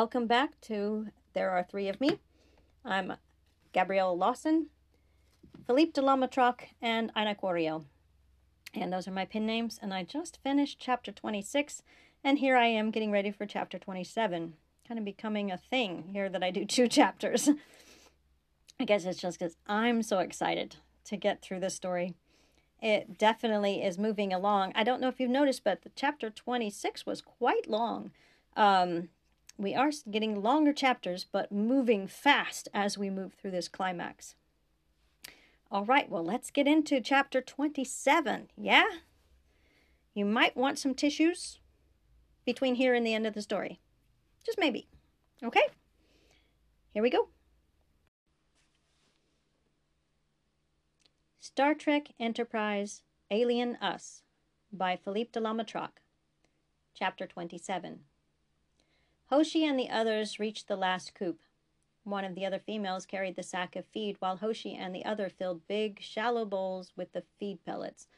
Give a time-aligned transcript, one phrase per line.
[0.00, 2.18] welcome back to There Are Three of Me.
[2.86, 3.16] I'm
[3.74, 4.68] Gabrielle Lawson,
[5.66, 7.84] Philippe de la Matraque, and Ina Corio.
[8.72, 11.82] And those are my pin names, and I just finished chapter 26,
[12.24, 14.54] and here I am getting ready for chapter 27.
[14.88, 17.50] Kind of becoming a thing here that I do two chapters.
[18.80, 22.14] I guess it's just because I'm so excited to get through this story.
[22.80, 24.72] It definitely is moving along.
[24.74, 28.12] I don't know if you've noticed, but the chapter 26 was quite long.
[28.56, 29.10] Um,
[29.60, 34.34] we are getting longer chapters, but moving fast as we move through this climax.
[35.70, 38.48] All right, well, let's get into chapter 27.
[38.56, 38.84] Yeah?
[40.14, 41.60] You might want some tissues
[42.46, 43.80] between here and the end of the story.
[44.44, 44.88] Just maybe.
[45.44, 45.62] Okay?
[46.92, 47.28] Here we go.
[51.38, 54.22] Star Trek Enterprise Alien Us
[54.72, 56.00] by Philippe de la Matraque.
[56.94, 58.00] Chapter 27.
[59.30, 61.40] Hoshi and the others reached the last coop.
[62.02, 65.28] One of the other females carried the sack of feed, while Hoshi and the other
[65.28, 68.08] filled big, shallow bowls with the feed pellets.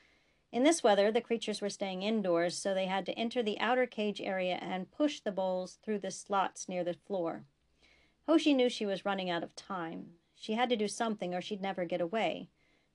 [0.52, 3.84] In this weather, the creatures were staying indoors, so they had to enter the outer
[3.84, 7.44] cage area and push the bowls through the slots near the floor.
[8.26, 10.12] Hoshi knew she was running out of time.
[10.34, 12.48] She had to do something or she'd never get away.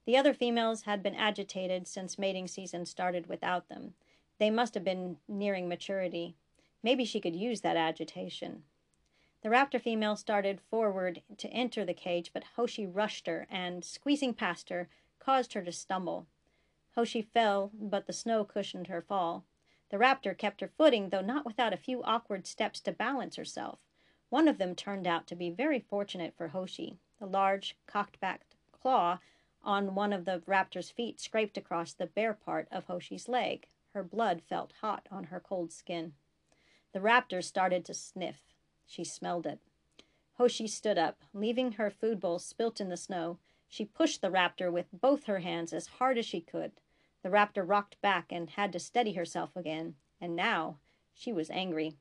[0.08, 3.94] The other females had been agitated since mating season started without them.
[4.40, 6.36] They must have been nearing maturity.
[6.84, 8.64] Maybe she could use that agitation.
[9.42, 14.34] The raptor female started forward to enter the cage, but Hoshi rushed her and, squeezing
[14.34, 16.28] past her, caused her to stumble.
[16.96, 19.46] Hoshi fell, but the snow cushioned her fall.
[19.90, 23.86] The raptor kept her footing, though not without a few awkward steps to balance herself.
[24.30, 26.98] One of them turned out to be very fortunate for Hoshi.
[27.20, 29.20] The large, cocked backed claw
[29.64, 33.68] on one of the raptor's feet scraped across the bare part of Hoshi's leg.
[33.94, 36.14] Her blood felt hot on her cold skin.
[36.98, 38.42] The raptor started to sniff.
[38.88, 39.60] She smelled it.
[40.40, 43.38] Hoshi stood up, leaving her food bowl spilt in the snow.
[43.68, 46.72] She pushed the raptor with both her hands as hard as she could.
[47.22, 50.80] The raptor rocked back and had to steady herself again, and now
[51.14, 51.98] she was angry.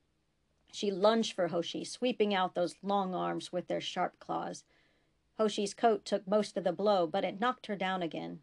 [0.73, 4.65] She lunged for Hoshi, sweeping out those long arms with their sharp claws.
[5.37, 8.41] Hoshi's coat took most of the blow, but it knocked her down again.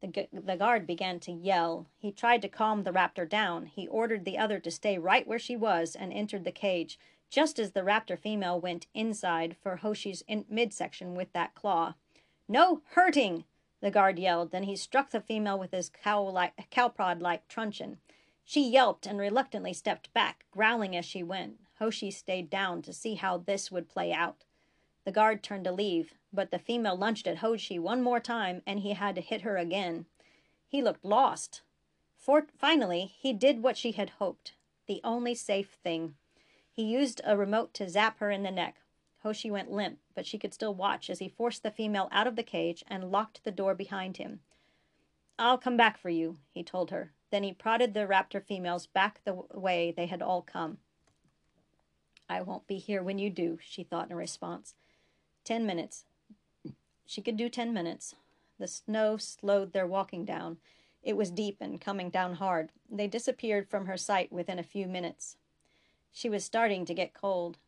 [0.00, 1.86] The, the guard began to yell.
[1.96, 3.66] He tried to calm the raptor down.
[3.66, 6.98] He ordered the other to stay right where she was and entered the cage,
[7.30, 11.94] just as the raptor female went inside for Hoshi's in midsection with that claw.
[12.48, 13.44] No hurting!
[13.80, 14.52] the guard yelled.
[14.52, 17.98] Then he struck the female with his cow-like, cow-prod-like truncheon.
[18.44, 21.60] She yelped and reluctantly stepped back, growling as she went.
[21.78, 24.44] Hoshi stayed down to see how this would play out.
[25.06, 28.80] The guard turned to leave, but the female lunged at Hoshi one more time and
[28.80, 30.06] he had to hit her again.
[30.66, 31.62] He looked lost.
[32.16, 34.54] For finally, he did what she had hoped
[34.88, 36.16] the only safe thing.
[36.72, 38.80] He used a remote to zap her in the neck.
[39.22, 42.34] Hoshi went limp, but she could still watch as he forced the female out of
[42.34, 44.40] the cage and locked the door behind him.
[45.38, 47.12] I'll come back for you, he told her.
[47.30, 50.78] Then he prodded the raptor females back the way they had all come.
[52.28, 54.74] I won't be here when you do, she thought in response.
[55.46, 56.04] Ten minutes.
[57.06, 58.16] She could do ten minutes.
[58.58, 60.56] The snow slowed their walking down.
[61.04, 62.72] It was deep and coming down hard.
[62.90, 65.36] They disappeared from her sight within a few minutes.
[66.10, 67.58] She was starting to get cold.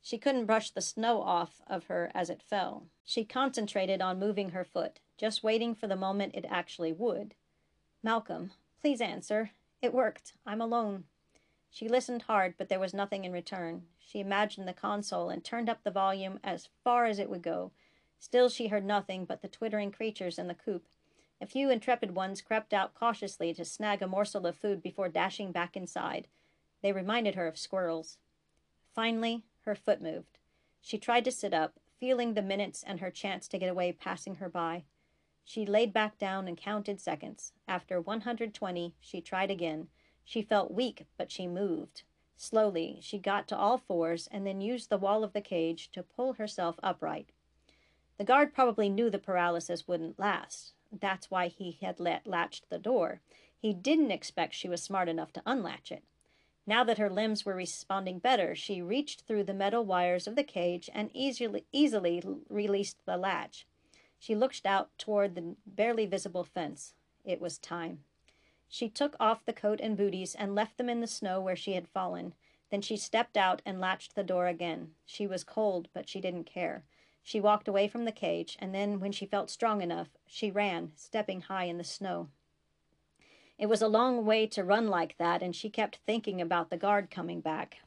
[0.00, 2.86] She couldn't brush the snow off of her as it fell.
[3.04, 7.34] She concentrated on moving her foot, just waiting for the moment it actually would.
[8.00, 9.50] Malcolm, please answer.
[9.82, 10.34] It worked.
[10.46, 11.04] I'm alone.
[11.74, 13.86] She listened hard, but there was nothing in return.
[13.98, 17.72] She imagined the console and turned up the volume as far as it would go.
[18.20, 20.86] Still, she heard nothing but the twittering creatures in the coop.
[21.40, 25.50] A few intrepid ones crept out cautiously to snag a morsel of food before dashing
[25.50, 26.28] back inside.
[26.80, 28.18] They reminded her of squirrels.
[28.94, 30.38] Finally, her foot moved.
[30.80, 34.36] She tried to sit up, feeling the minutes and her chance to get away passing
[34.36, 34.84] her by.
[35.42, 37.52] She laid back down and counted seconds.
[37.66, 39.88] After 120, she tried again.
[40.24, 42.02] She felt weak, but she moved.
[42.36, 46.02] Slowly, she got to all fours and then used the wall of the cage to
[46.02, 47.30] pull herself upright.
[48.18, 50.72] The guard probably knew the paralysis wouldn't last.
[50.90, 53.20] That's why he had let, latched the door.
[53.56, 56.04] He didn't expect she was smart enough to unlatch it.
[56.66, 60.44] Now that her limbs were responding better, she reached through the metal wires of the
[60.44, 63.66] cage and easily, easily released the latch.
[64.18, 66.94] She looked out toward the barely visible fence.
[67.24, 68.04] It was time.
[68.68, 71.74] She took off the coat and booties and left them in the snow where she
[71.74, 72.34] had fallen.
[72.70, 74.94] Then she stepped out and latched the door again.
[75.04, 76.84] She was cold, but she didn't care.
[77.22, 80.92] She walked away from the cage, and then, when she felt strong enough, she ran,
[80.96, 82.28] stepping high in the snow.
[83.58, 86.76] It was a long way to run like that, and she kept thinking about the
[86.76, 87.78] guard coming back.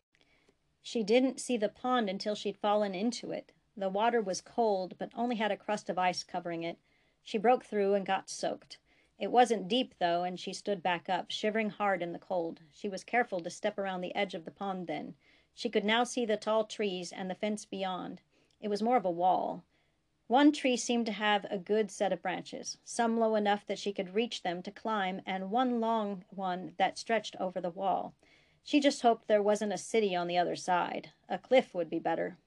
[0.81, 3.51] She didn't see the pond until she'd fallen into it.
[3.75, 6.79] The water was cold, but only had a crust of ice covering it.
[7.23, 8.77] She broke through and got soaked.
[9.19, 12.61] It wasn't deep, though, and she stood back up, shivering hard in the cold.
[12.71, 15.15] She was careful to step around the edge of the pond then.
[15.55, 18.21] She could now see the tall trees and the fence beyond.
[18.61, 19.63] It was more of a wall.
[20.27, 23.91] One tree seemed to have a good set of branches, some low enough that she
[23.91, 28.13] could reach them to climb, and one long one that stretched over the wall.
[28.63, 31.11] She just hoped there wasn't a city on the other side.
[31.27, 32.37] A cliff would be better.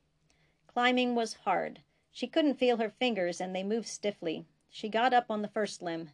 [0.66, 1.80] Climbing was hard.
[2.12, 4.44] She couldn't feel her fingers, and they moved stiffly.
[4.68, 6.10] She got up on the first limb.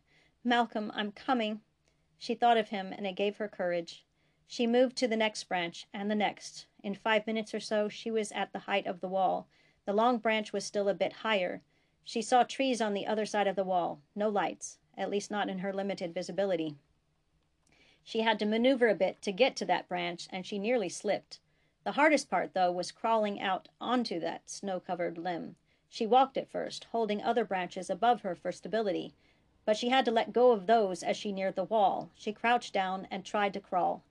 [0.47, 1.61] Malcolm, I'm coming.
[2.19, 4.05] She thought of him, and it gave her courage.
[4.47, 6.67] She moved to the next branch, and the next.
[6.85, 9.49] In five minutes or so, she was at the height of the wall.
[9.87, 11.63] The long branch was still a bit higher.
[12.05, 14.01] She saw trees on the other side of the wall.
[14.15, 16.77] No lights, at least not in her limited visibility.
[18.05, 21.41] She had to maneuver a bit to get to that branch, and she nearly slipped.
[21.83, 25.57] The hardest part, though, was crawling out onto that snow covered limb.
[25.89, 29.13] She walked at first, holding other branches above her for stability,
[29.67, 32.09] but she had to let go of those as she neared the wall.
[32.15, 34.03] She crouched down and tried to crawl,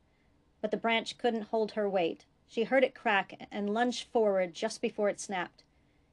[0.62, 2.25] but the branch couldn't hold her weight.
[2.48, 5.63] She heard it crack and lunged forward just before it snapped.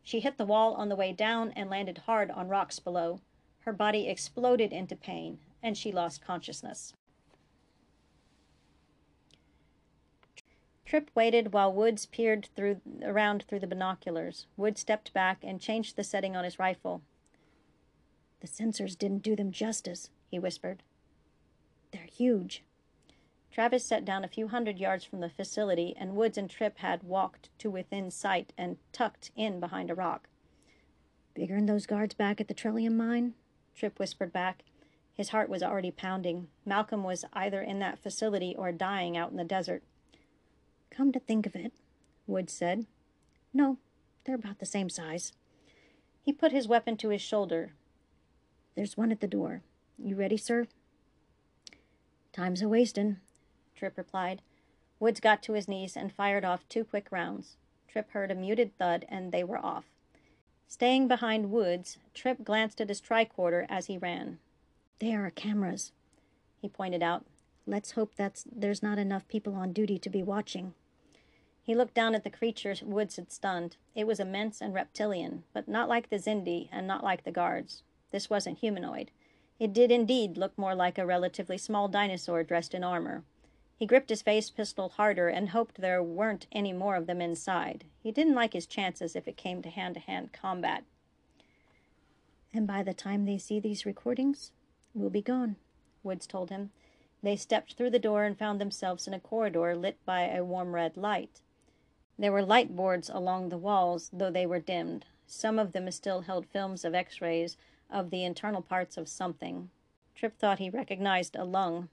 [0.05, 3.21] She hit the wall on the way down and landed hard on rocks below.
[3.61, 6.95] Her body exploded into pain, and she lost consciousness.
[10.85, 14.47] Trip waited while Woods peered through, around through the binoculars.
[14.57, 17.03] Woods stepped back and changed the setting on his rifle.
[18.43, 20.83] The sensors didn't do them justice, he whispered.
[21.93, 22.65] They're huge.
[23.53, 27.05] Travis sat down a few hundred yards from the facility, and Woods and Trip had
[27.05, 30.27] walked to within sight and tucked in behind a rock.
[31.37, 33.35] Bigger'n those guards back at the Trillium mine?
[33.77, 34.65] Trip whispered back.
[35.15, 36.49] His heart was already pounding.
[36.67, 39.85] Malcolm was either in that facility or dying out in the desert.
[40.91, 41.73] Come to think of it,
[42.27, 42.87] Woods said.
[43.55, 43.79] No,
[44.25, 45.33] they're about the same size.
[46.23, 47.73] He put his weapon to his shoulder.
[48.75, 49.63] There's one at the door.
[49.99, 50.67] You ready, sir?
[52.33, 53.19] Time's a wastin',
[53.77, 54.41] Trip replied.
[54.99, 57.57] Woods got to his knees and fired off two quick rounds.
[57.89, 59.85] Trip heard a muted thud, and they were off.
[60.69, 64.39] Staying behind Woods, Trip glanced at his tricorder as he ran.
[65.01, 65.93] There are cameras,
[66.61, 67.27] he pointed out.
[67.67, 70.73] Let's hope that's there's not enough people on duty to be watching.
[71.63, 73.77] He looked down at the creature Woods had stunned.
[73.95, 77.83] It was immense and reptilian, but not like the Xindi and not like the guards.
[78.13, 79.11] This wasn't humanoid.
[79.59, 83.25] It did indeed look more like a relatively small dinosaur dressed in armor.
[83.77, 87.85] He gripped his phase pistol harder and hoped there weren't any more of them inside.
[88.01, 90.85] He didn't like his chances if it came to hand to hand combat.
[92.55, 94.53] And by the time they see these recordings,
[94.95, 95.57] we'll be gone,
[96.03, 96.71] Woods told him.
[97.23, 100.75] They stepped through the door and found themselves in a corridor lit by a warm
[100.75, 101.41] red light.
[102.19, 105.07] There were light boards along the walls, though they were dimmed.
[105.27, 107.57] Some of them still held films of x rays
[107.93, 109.71] of the internal parts of something.
[110.15, 111.89] Trip thought he recognized a lung.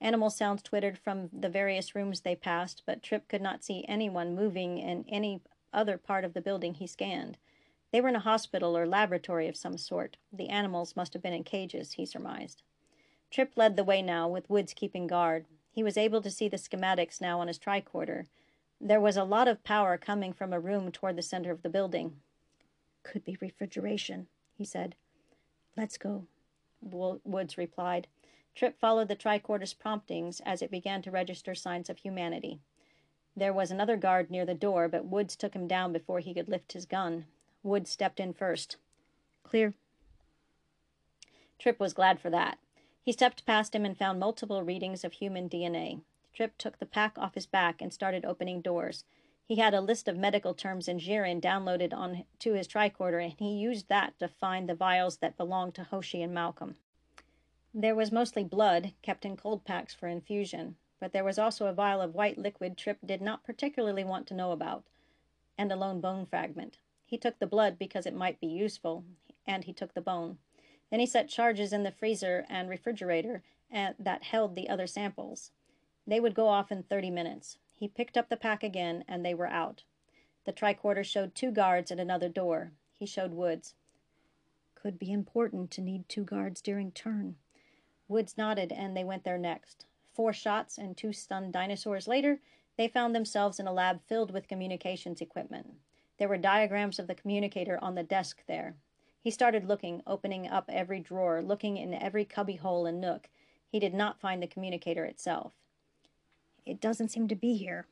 [0.00, 4.34] Animal sounds twittered from the various rooms they passed, but Trip could not see anyone
[4.34, 5.40] moving in any
[5.72, 7.36] other part of the building he scanned.
[7.92, 10.16] They were in a hospital or laboratory of some sort.
[10.32, 12.62] The animals must have been in cages, he surmised.
[13.30, 15.46] Trip led the way now, with Woods keeping guard.
[15.72, 18.26] He was able to see the schematics now on his tricorder.
[18.80, 21.68] There was a lot of power coming from a room toward the center of the
[21.68, 22.16] building.
[23.02, 24.94] Could be refrigeration, he said.
[25.76, 26.26] Let's go,
[26.82, 28.06] Woods replied.
[28.54, 32.58] Trip followed the tricorder's promptings as it began to register signs of humanity.
[33.36, 36.48] There was another guard near the door, but Woods took him down before he could
[36.48, 37.26] lift his gun.
[37.62, 38.76] Woods stepped in first.
[39.44, 39.74] Clear.
[41.58, 42.58] Trip was glad for that.
[43.02, 46.00] He stepped past him and found multiple readings of human DNA.
[46.34, 49.04] Trip took the pack off his back and started opening doors.
[49.50, 53.32] He had a list of medical terms in Jiren downloaded on to his tricorder, and
[53.36, 56.76] he used that to find the vials that belonged to Hoshi and Malcolm.
[57.74, 61.72] There was mostly blood, kept in cold packs for infusion, but there was also a
[61.72, 64.84] vial of white liquid Trip did not particularly want to know about,
[65.58, 66.78] and a lone bone fragment.
[67.04, 69.02] He took the blood because it might be useful,
[69.48, 70.38] and he took the bone.
[70.92, 73.42] Then he set charges in the freezer and refrigerator
[73.72, 75.50] that held the other samples.
[76.06, 77.58] They would go off in 30 minutes.
[77.80, 79.84] He picked up the pack again, and they were out.
[80.44, 82.72] The tricorder showed two guards at another door.
[82.98, 83.74] He showed Woods.
[84.74, 87.36] Could be important to need two guards during turn.
[88.06, 89.86] Woods nodded, and they went there next.
[90.12, 92.40] Four shots and two stunned dinosaurs later,
[92.76, 95.68] they found themselves in a lab filled with communications equipment.
[96.18, 98.76] There were diagrams of the communicator on the desk there.
[99.22, 103.30] He started looking, opening up every drawer, looking in every cubbyhole and nook.
[103.66, 105.54] He did not find the communicator itself.
[106.66, 107.86] It doesn't seem to be here.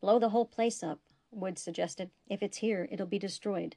[0.00, 2.10] Blow the whole place up, Woods suggested.
[2.28, 3.76] If it's here, it'll be destroyed.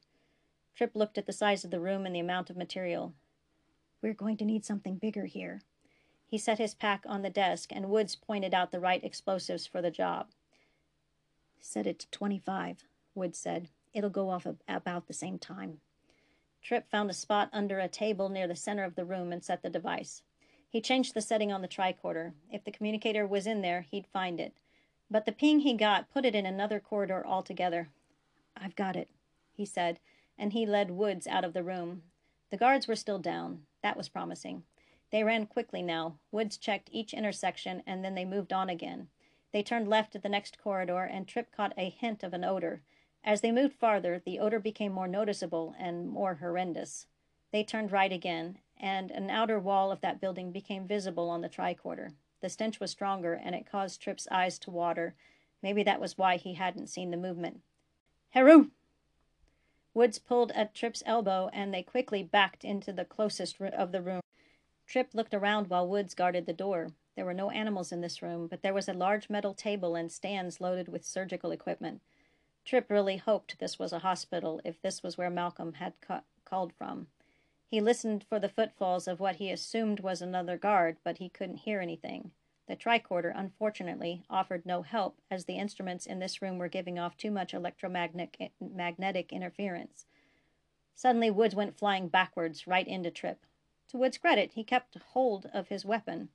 [0.75, 3.13] Trip looked at the size of the room and the amount of material.
[4.01, 5.62] We're going to need something bigger here.
[6.27, 9.82] He set his pack on the desk, and Woods pointed out the right explosives for
[9.82, 10.27] the job.
[11.60, 12.84] Set it to 25,
[13.15, 13.70] Woods said.
[13.94, 15.79] It'll go off about the same time.
[16.62, 19.63] Trip found a spot under a table near the center of the room and set
[19.63, 20.22] the device.
[20.69, 22.33] He changed the setting on the tricorder.
[22.51, 24.53] If the communicator was in there, he'd find it.
[25.09, 27.89] But the ping he got put it in another corridor altogether.
[28.55, 29.09] I've got it,
[29.53, 30.00] he said,
[30.38, 32.03] and he led Woods out of the room.
[32.50, 33.62] The guards were still down.
[33.81, 34.63] That was promising.
[35.12, 36.17] They ran quickly now.
[36.31, 39.07] Woods checked each intersection, and then they moved on again.
[39.53, 42.81] They turned left at the next corridor, and Trip caught a hint of an odor.
[43.24, 47.07] As they moved farther, the odor became more noticeable and more horrendous.
[47.51, 51.50] They turned right again, and an outer wall of that building became visible on the
[51.50, 52.12] tricorder.
[52.41, 55.15] The stench was stronger, and it caused Trip's eyes to water.
[55.63, 57.62] Maybe that was why he hadn't seen the movement.
[58.29, 58.72] Heru!
[59.93, 64.22] Woods pulled at Trip's elbow, and they quickly backed into the closest of the room.
[64.86, 66.91] Trip looked around while Woods guarded the door.
[67.15, 70.12] There were no animals in this room, but there was a large metal table and
[70.12, 72.01] stands loaded with surgical equipment.
[72.63, 76.74] Trip really hoped this was a hospital if this was where Malcolm had ca- called
[76.74, 77.07] from.
[77.69, 81.57] He listened for the footfalls of what he assumed was another guard, but he couldn't
[81.57, 82.31] hear anything.
[82.67, 87.17] The tricorder, unfortunately, offered no help, as the instruments in this room were giving off
[87.17, 90.05] too much electromagnetic magnetic interference.
[90.95, 93.45] Suddenly, Woods went flying backwards, right into Trip.
[93.89, 96.29] To Wood's credit, he kept hold of his weapon.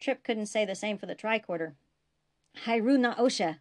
[0.00, 1.74] Trip couldn't say the same for the tricorder.
[2.64, 3.58] Hairu na Osha!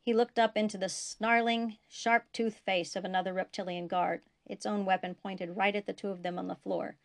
[0.00, 4.84] He looked up into the snarling, sharp toothed face of another reptilian guard, its own
[4.84, 6.96] weapon pointed right at the two of them on the floor.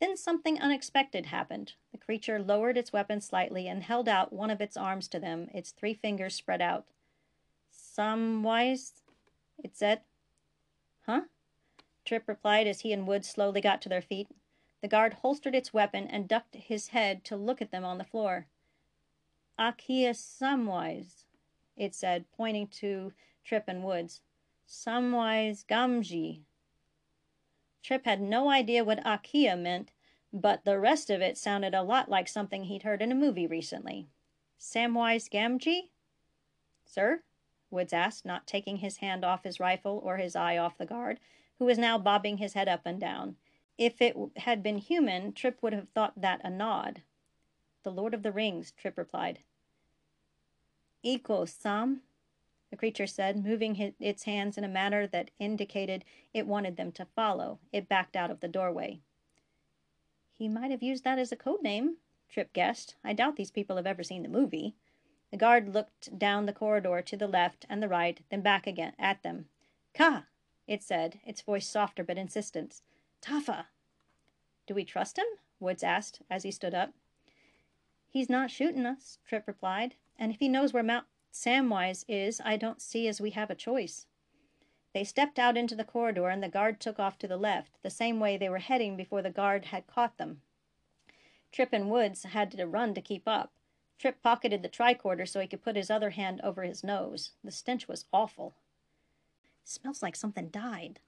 [0.00, 1.74] Then something unexpected happened.
[1.92, 5.48] The creature lowered its weapon slightly and held out one of its arms to them,
[5.54, 6.86] its three fingers spread out.
[7.72, 8.92] Samwise,
[9.62, 10.00] it said.
[11.06, 11.22] Huh?
[12.04, 14.28] Trip replied as he and Wood slowly got to their feet.
[14.80, 18.04] The guard holstered its weapon and ducked his head to look at them on the
[18.04, 18.46] floor.
[19.58, 21.26] Akia Samwise,
[21.76, 23.12] it said, pointing to
[23.44, 24.20] Trip and Woods.
[24.68, 26.40] Samwise Gamgee,
[27.82, 29.90] Trip had no idea what Akia meant,
[30.32, 33.46] but the rest of it sounded a lot like something he'd heard in a movie
[33.46, 34.06] recently.
[34.58, 35.88] Samwise Gamgee?
[36.84, 37.22] Sir?
[37.70, 41.18] Woods asked, not taking his hand off his rifle or his eye off the guard,
[41.58, 43.36] who was now bobbing his head up and down.
[43.78, 47.02] If it had been human, Trip would have thought that a nod.
[47.82, 49.40] The Lord of the Rings, Trip replied.
[51.04, 52.02] Iko Sam?
[52.72, 57.04] The creature said, moving its hands in a manner that indicated it wanted them to
[57.04, 57.58] follow.
[57.70, 59.00] It backed out of the doorway.
[60.32, 61.98] He might have used that as a code name,
[62.30, 62.94] Trip guessed.
[63.04, 64.74] I doubt these people have ever seen the movie.
[65.30, 68.94] The guard looked down the corridor to the left and the right, then back again
[68.98, 69.48] at them.
[69.92, 70.24] Ka,
[70.66, 72.80] it said, its voice softer but insistent.
[73.20, 73.66] Tafa.
[74.66, 75.26] Do we trust him?
[75.60, 76.94] Woods asked as he stood up.
[78.08, 82.56] He's not shooting us, Trip replied, and if he knows where Mount Samwise is, I
[82.56, 84.06] don't see as we have a choice.
[84.92, 87.90] They stepped out into the corridor, and the guard took off to the left, the
[87.90, 90.42] same way they were heading before the guard had caught them.
[91.50, 93.52] Trip and Woods had to run to keep up.
[93.98, 97.32] Trip pocketed the tricorder so he could put his other hand over his nose.
[97.42, 98.54] The stench was awful.
[99.64, 101.00] Smells like something died,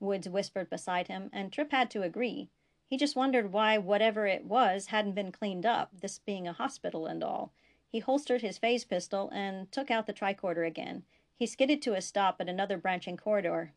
[0.00, 2.50] Woods whispered beside him, and Trip had to agree.
[2.86, 7.06] He just wondered why whatever it was hadn't been cleaned up, this being a hospital
[7.06, 7.52] and all.
[7.90, 11.04] He holstered his phase pistol and took out the tricorder again.
[11.34, 13.72] He skidded to a stop at another branching corridor.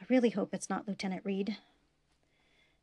[0.00, 1.56] I really hope it's not Lieutenant Reed.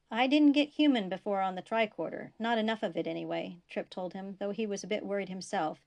[0.10, 2.32] I didn't get human before on the tricorder.
[2.40, 5.80] Not enough of it, anyway, Trip told him, though he was a bit worried himself.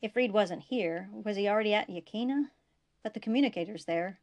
[0.00, 2.50] If Reed wasn't here, was he already at Yakina?
[3.02, 4.20] But the communicator's there.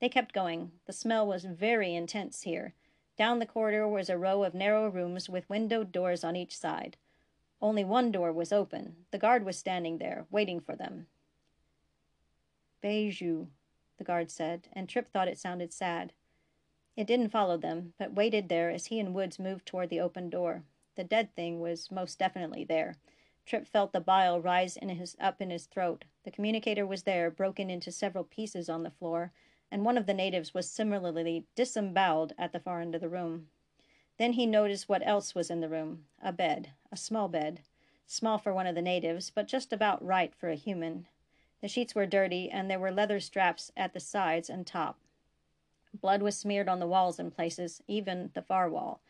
[0.00, 0.72] They kept going.
[0.86, 2.74] The smell was very intense here.
[3.16, 6.96] Down the corridor was a row of narrow rooms with windowed doors on each side.
[7.62, 8.96] Only one door was open.
[9.12, 11.06] The guard was standing there, waiting for them.
[12.82, 13.46] Beju,
[13.98, 16.12] the guard said, and Trip thought it sounded sad.
[16.96, 20.28] It didn't follow them, but waited there as he and Woods moved toward the open
[20.28, 20.64] door.
[20.96, 22.96] The dead thing was most definitely there.
[23.46, 26.04] Trip felt the bile rise in his, up in his throat.
[26.24, 29.32] The communicator was there, broken into several pieces on the floor,
[29.70, 33.46] and one of the natives was similarly disemboweled at the far end of the room.
[34.18, 37.60] Then he noticed what else was in the room a bed, a small bed,
[38.06, 41.06] small for one of the natives, but just about right for a human.
[41.60, 44.98] The sheets were dirty, and there were leather straps at the sides and top.
[45.94, 49.00] Blood was smeared on the walls in places, even the far wall.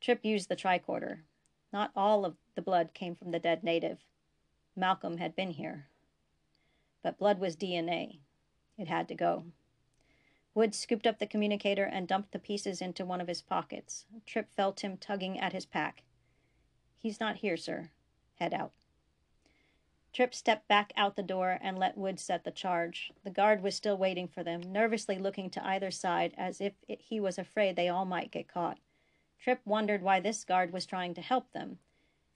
[0.00, 1.20] Trip used the tricorder.
[1.72, 4.04] Not all of the blood came from the dead native.
[4.76, 5.86] Malcolm had been here.
[7.02, 8.18] but blood was DNA.
[8.78, 9.44] It had to go.
[10.54, 14.06] Woods scooped up the communicator and dumped the pieces into one of his pockets.
[14.24, 16.04] Trip felt him tugging at his pack.
[16.96, 17.90] He's not here, sir.
[18.36, 18.72] Head out.
[20.12, 23.10] Trip stepped back out the door and let Woods set the charge.
[23.24, 27.00] The guard was still waiting for them, nervously looking to either side as if it,
[27.00, 28.78] he was afraid they all might get caught.
[29.40, 31.80] Trip wondered why this guard was trying to help them.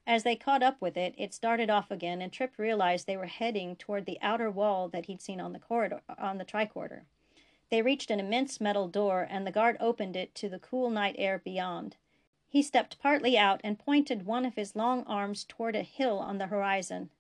[0.08, 3.26] As they caught up with it, it started off again, and Trip realized they were
[3.26, 7.02] heading toward the outer wall that he'd seen on the corridor on the tricorder.
[7.70, 11.16] They reached an immense metal door, and the guard opened it to the cool night
[11.18, 11.96] air beyond.
[12.48, 16.38] He stepped partly out and pointed one of his long arms toward a hill on
[16.38, 17.10] the horizon.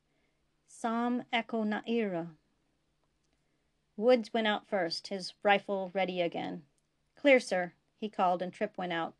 [0.66, 2.28] Sam Echo Naira.
[3.96, 6.62] Woods went out first, his rifle ready again.
[7.16, 9.14] Clear, sir, he called, and Trip went out.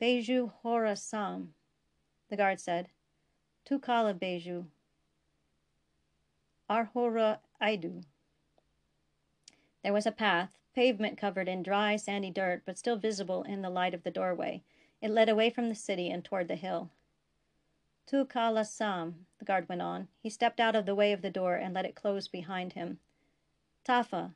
[0.00, 1.52] Beju Hora Sam,
[2.30, 2.88] the guard said.
[3.66, 4.66] Tukala Beju.
[6.70, 8.04] Arhora Idu.
[9.82, 13.70] There was a path, pavement covered in dry, sandy dirt, but still visible in the
[13.70, 14.62] light of the doorway.
[15.00, 16.90] It led away from the city and toward the hill.
[18.06, 20.08] Tu kala sam, the guard went on.
[20.20, 22.98] He stepped out of the way of the door and let it close behind him.
[23.84, 24.32] Tafa,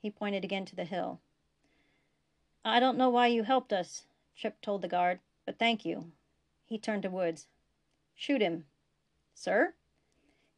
[0.00, 1.20] he pointed again to the hill.
[2.64, 4.06] I don't know why you helped us,
[4.36, 6.12] Trip told the guard, but thank you.
[6.64, 7.46] He turned to Woods.
[8.14, 8.66] Shoot him.
[9.34, 9.74] Sir?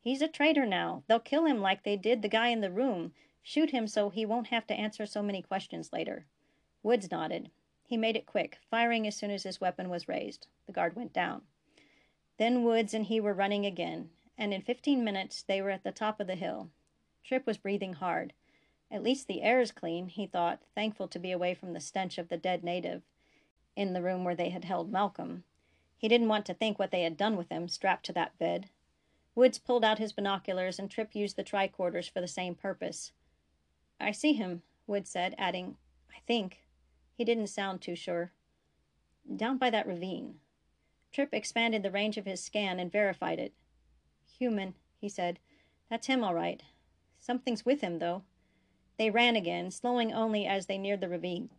[0.00, 1.02] He's a traitor now.
[1.06, 3.12] They'll kill him like they did the guy in the room.
[3.46, 6.24] Shoot him so he won't have to answer so many questions later.
[6.82, 7.50] Woods nodded.
[7.84, 10.46] He made it quick, firing as soon as his weapon was raised.
[10.66, 11.42] The guard went down.
[12.38, 14.08] Then Woods and he were running again,
[14.38, 16.70] and in fifteen minutes they were at the top of the hill.
[17.22, 18.32] Trip was breathing hard.
[18.90, 22.30] At least the air's clean, he thought, thankful to be away from the stench of
[22.30, 23.02] the dead native
[23.76, 25.44] in the room where they had held Malcolm.
[25.98, 28.70] He didn't want to think what they had done with him, strapped to that bed.
[29.34, 33.12] Woods pulled out his binoculars, and Trip used the tricorders for the same purpose.
[34.00, 35.76] I see him, Woods said, adding,
[36.10, 36.62] I think.
[37.16, 38.32] He didn't sound too sure.
[39.36, 40.40] Down by that ravine.
[41.12, 43.52] Trip expanded the range of his scan and verified it.
[44.38, 45.38] Human, he said.
[45.88, 46.62] That's him, all right.
[47.20, 48.22] Something's with him, though.
[48.98, 51.50] They ran again, slowing only as they neared the ravine.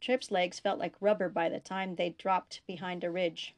[0.00, 3.54] Trip's legs felt like rubber by the time they dropped behind a ridge.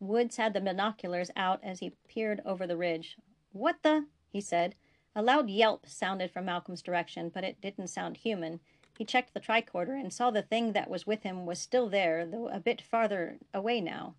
[0.00, 3.16] Woods had the binoculars out as he peered over the ridge.
[3.52, 4.06] What the?
[4.30, 4.74] he said.
[5.16, 8.60] A loud yelp sounded from Malcolm's direction, but it didn't sound human.
[8.98, 12.26] He checked the tricorder and saw the thing that was with him was still there,
[12.26, 14.14] though a bit farther away now.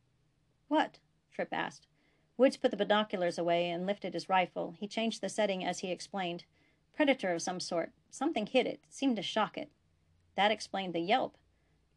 [0.68, 1.00] What?
[1.34, 1.88] Trip asked.
[2.38, 4.76] Woods put the binoculars away and lifted his rifle.
[4.80, 6.46] He changed the setting as he explained.
[6.94, 7.92] Predator of some sort.
[8.10, 9.72] Something hit it, seemed to shock it.
[10.36, 11.38] That explained the yelp.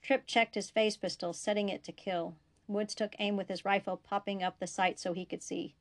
[0.02, 2.34] Trip checked his phase pistol, setting it to kill.
[2.66, 5.74] Woods took aim with his rifle, popping up the sight so he could see.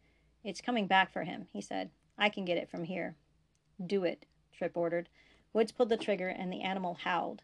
[0.43, 1.89] It's coming back for him, he said.
[2.17, 3.15] I can get it from here.
[3.85, 5.09] Do it, Trip ordered.
[5.53, 7.43] Woods pulled the trigger, and the animal howled.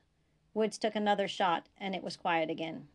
[0.53, 2.87] Woods took another shot, and it was quiet again.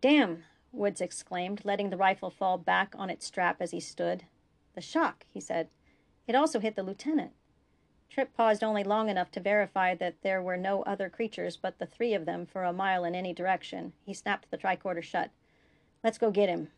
[0.00, 4.24] Damn, Woods exclaimed, letting the rifle fall back on its strap as he stood.
[4.74, 5.68] The shock, he said.
[6.26, 7.32] It also hit the lieutenant.
[8.08, 11.86] Trip paused only long enough to verify that there were no other creatures but the
[11.86, 13.92] three of them for a mile in any direction.
[14.04, 15.30] He snapped the tricorder shut.
[16.04, 16.68] Let's go get him.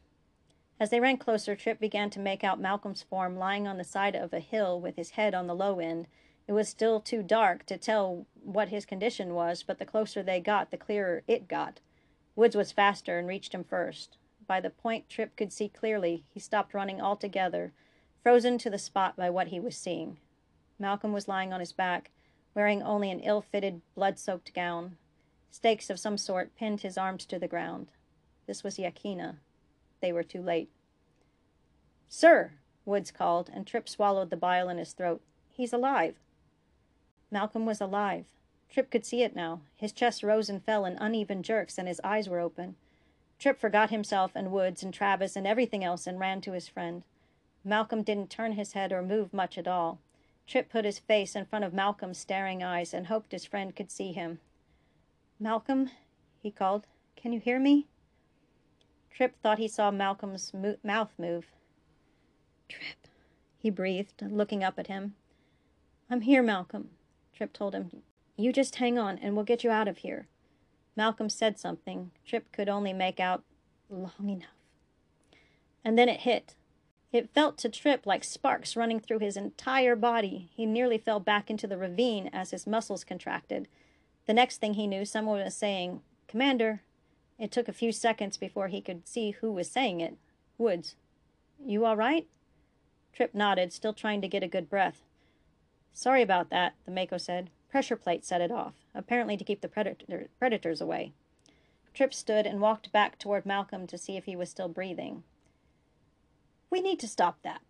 [0.81, 4.17] As they ran closer, Trip began to make out Malcolm's form lying on the side
[4.17, 6.09] of a hill with his head on the low end.
[6.47, 10.41] It was still too dark to tell what his condition was, but the closer they
[10.41, 11.81] got, the clearer it got.
[12.37, 14.19] Woods was faster and reached him first.
[14.47, 17.73] By the point Trip could see clearly, he stopped running altogether,
[18.23, 20.19] frozen to the spot by what he was seeing.
[20.79, 22.11] Malcolm was lying on his back,
[22.55, 24.97] wearing only an ill fitted, blood soaked gown.
[25.51, 27.93] Stakes of some sort pinned his arms to the ground.
[28.47, 29.37] This was Yakina.
[30.05, 30.69] They were too late.
[32.11, 32.53] Sir,
[32.85, 35.23] Woods called, and Trip swallowed the bile in his throat.
[35.49, 36.17] He's alive.
[37.31, 38.27] Malcolm was alive.
[38.69, 39.63] Trip could see it now.
[39.77, 42.77] His chest rose and fell in uneven jerks, and his eyes were open.
[43.39, 47.03] Trip forgot himself and Woods and Travis and everything else and ran to his friend.
[47.65, 50.01] Malcolm didn't turn his head or move much at all.
[50.47, 53.91] Trip put his face in front of Malcolm's staring eyes and hoped his friend could
[53.91, 54.41] see him.
[55.41, 55.89] Malcolm,
[56.43, 56.87] he called,
[57.17, 57.87] can you hear me?
[59.15, 61.47] Trip thought he saw Malcolm's mo- mouth move.
[62.69, 63.07] Trip,
[63.57, 65.15] he breathed, looking up at him.
[66.11, 66.91] I'm here, Malcolm,
[67.33, 68.03] Trip told him.
[68.37, 70.27] You just hang on, and we'll get you out of here.
[70.97, 72.11] Malcolm said something.
[72.27, 73.45] Trip could only make out
[73.89, 74.49] long enough.
[75.85, 76.55] And then it hit.
[77.13, 80.51] It felt to Trip like sparks running through his entire body.
[80.53, 83.69] He nearly fell back into the ravine as his muscles contracted.
[84.27, 86.83] The next thing he knew, someone was saying, Commander.
[87.39, 90.17] It took a few seconds before he could see who was saying it.
[90.57, 90.97] Woods.
[91.65, 92.27] You all right?
[93.13, 95.03] Trip nodded, still trying to get a good breath.
[95.93, 97.51] Sorry about that, the MACO said.
[97.71, 101.13] Pressure plate set it off, apparently to keep the predator, predators away.
[101.93, 105.23] Trip stood and walked back toward Malcolm to see if he was still breathing.
[106.71, 107.61] We need to stop that.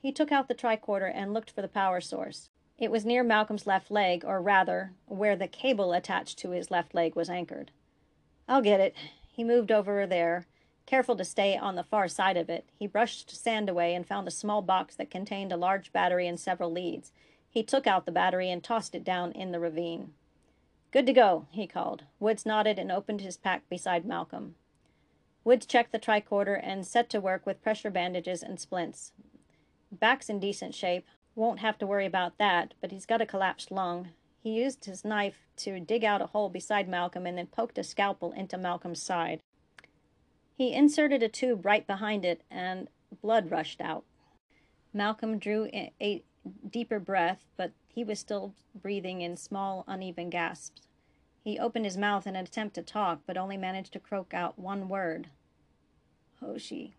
[0.00, 2.48] He took out the tricorder and looked for the power source.
[2.78, 6.94] It was near Malcolm's left leg, or rather, where the cable attached to his left
[6.94, 7.72] leg was anchored.
[8.48, 8.94] I'll get it.
[9.32, 10.46] He moved over there,
[10.86, 12.64] careful to stay on the far side of it.
[12.78, 16.38] He brushed sand away and found a small box that contained a large battery and
[16.38, 17.12] several leads.
[17.48, 20.12] He took out the battery and tossed it down in the ravine.
[20.92, 22.04] Good to go, he called.
[22.20, 24.54] Woods nodded and opened his pack beside Malcolm.
[25.44, 29.12] Woods checked the tricorder and set to work with pressure bandages and splints.
[29.92, 33.70] Back's in decent shape, won't have to worry about that, but he's got a collapsed
[33.70, 34.08] lung.
[34.46, 37.82] He used his knife to dig out a hole beside Malcolm and then poked a
[37.82, 39.40] scalpel into Malcolm's side.
[40.56, 42.86] He inserted a tube right behind it, and
[43.20, 44.04] blood rushed out.
[44.94, 46.22] Malcolm drew a
[46.70, 50.82] deeper breath, but he was still breathing in small, uneven gasps.
[51.42, 54.56] He opened his mouth in an attempt to talk, but only managed to croak out
[54.56, 55.26] one word
[56.38, 56.94] Hoshi.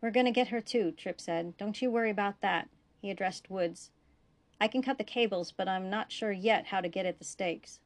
[0.00, 1.56] We're going to get her too, Trip said.
[1.56, 2.68] Don't you worry about that.
[3.00, 3.92] He addressed Woods.
[4.60, 7.24] I can cut the cables, but I'm not sure yet how to get at the
[7.24, 7.80] stakes.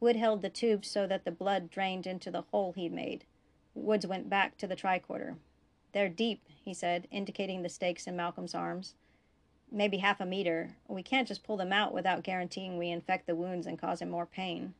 [0.00, 3.24] Wood held the tube so that the blood drained into the hole he'd made.
[3.74, 5.36] Woods went back to the tricorder.
[5.92, 8.94] They're deep, he said, indicating the stakes in Malcolm's arms.
[9.70, 10.76] Maybe half a meter.
[10.86, 14.10] We can't just pull them out without guaranteeing we infect the wounds and cause him
[14.10, 14.74] more pain.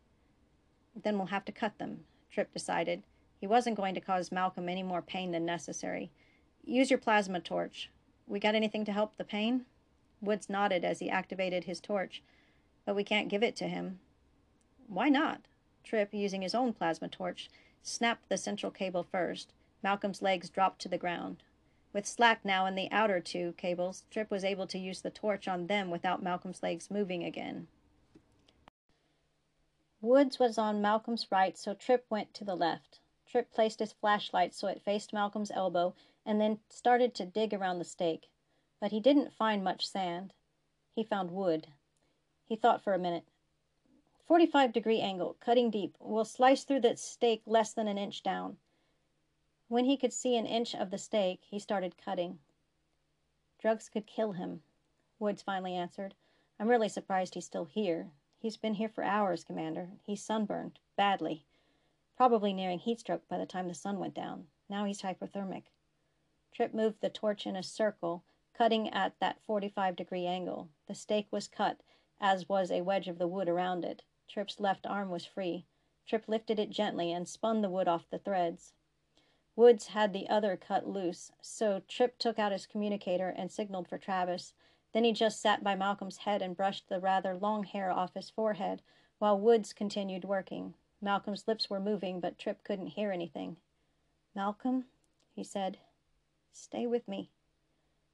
[1.02, 3.02] Then we'll have to cut them, Trip decided.
[3.40, 6.10] He wasn't going to cause Malcolm any more pain than necessary.
[6.64, 7.90] Use your plasma torch.
[8.26, 9.64] We got anything to help the pain?
[10.20, 12.22] Woods nodded as he activated his torch.
[12.84, 14.00] But we can't give it to him.
[14.86, 15.42] Why not?
[15.84, 17.50] Trip, using his own plasma torch,
[17.82, 19.52] snapped the central cable first.
[19.82, 21.42] Malcolm's legs dropped to the ground.
[21.92, 25.48] With slack now in the outer two cables, Trip was able to use the torch
[25.48, 27.68] on them without Malcolm's legs moving again.
[30.00, 33.00] Woods was on Malcolm's right, so Trip went to the left.
[33.26, 37.78] Trip placed his flashlight so it faced Malcolm's elbow and then started to dig around
[37.78, 38.28] the stake.
[38.80, 40.32] But he didn't find much sand.
[40.94, 41.68] He found wood.
[42.44, 43.24] He thought for a minute.
[44.26, 45.96] 45 degree angle, cutting deep.
[46.00, 48.58] We'll slice through the stake less than an inch down.
[49.68, 52.38] When he could see an inch of the stake, he started cutting.
[53.58, 54.62] Drugs could kill him,
[55.20, 56.14] Woods finally answered.
[56.60, 58.10] I'm really surprised he's still here.
[58.38, 59.88] He's been here for hours, Commander.
[60.04, 61.44] He's sunburned, badly.
[62.16, 64.46] Probably nearing heat stroke by the time the sun went down.
[64.68, 65.64] Now he's hypothermic.
[66.52, 68.22] Trip moved the torch in a circle,
[68.58, 70.68] cutting at that 45 degree angle.
[70.88, 71.80] The stake was cut,
[72.20, 74.02] as was a wedge of the wood around it.
[74.28, 75.64] Trip's left arm was free.
[76.08, 78.72] Trip lifted it gently and spun the wood off the threads.
[79.54, 83.96] Woods had the other cut loose, so Trip took out his communicator and signaled for
[83.96, 84.54] Travis.
[84.92, 88.30] Then he just sat by Malcolm's head and brushed the rather long hair off his
[88.30, 88.82] forehead,
[89.18, 90.74] while Woods continued working.
[91.00, 93.56] Malcolm's lips were moving, but Trip couldn't hear anything.
[94.34, 94.86] Malcolm,
[95.32, 95.78] he said.
[96.52, 97.30] Stay with me.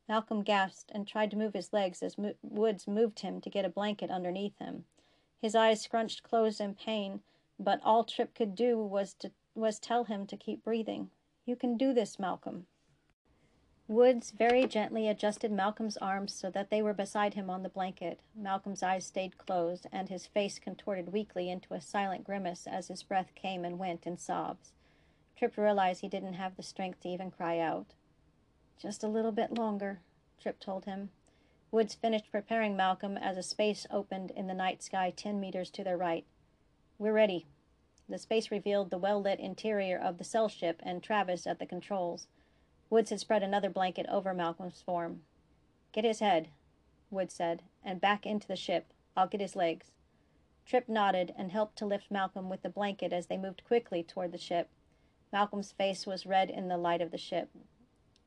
[0.09, 3.65] Malcolm gasped and tried to move his legs as Mo- Woods moved him to get
[3.65, 4.85] a blanket underneath him.
[5.41, 7.23] His eyes scrunched closed in pain,
[7.59, 11.11] but all Trip could do was to was tell him to keep breathing.
[11.47, 12.67] You can do this, Malcolm.
[13.87, 18.21] Woods very gently adjusted Malcolm's arms so that they were beside him on the blanket.
[18.35, 23.03] Malcolm's eyes stayed closed, and his face contorted weakly into a silent grimace as his
[23.03, 24.73] breath came and went in sobs.
[25.37, 27.93] Trip realized he didn't have the strength to even cry out.
[28.79, 30.01] Just a little bit longer,
[30.41, 31.11] Trip told him.
[31.71, 35.83] Woods finished preparing Malcolm as a space opened in the night sky ten meters to
[35.83, 36.25] their right.
[36.99, 37.47] We're ready.
[38.09, 41.67] The space revealed the well lit interior of the cell ship and Travis at the
[41.67, 42.27] controls.
[42.91, 45.23] Woods had spread another blanket over Malcolm's form.
[45.93, 46.49] Get his head,
[47.11, 48.93] Woods said, and back into the ship.
[49.17, 49.93] I'll get his legs.
[50.67, 54.33] Trip nodded and helped to lift Malcolm with the blanket as they moved quickly toward
[54.33, 54.69] the ship.
[55.33, 57.51] Malcolm's face was red in the light of the ship.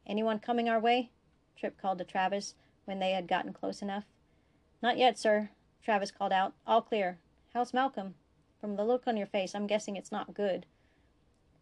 [0.07, 1.11] Anyone coming our way?
[1.57, 4.05] Trip called to Travis when they had gotten close enough.
[4.81, 5.49] Not yet, sir,
[5.83, 6.53] Travis called out.
[6.65, 7.19] All clear.
[7.53, 8.15] How's Malcolm?
[8.61, 10.65] From the look on your face, I'm guessing it's not good.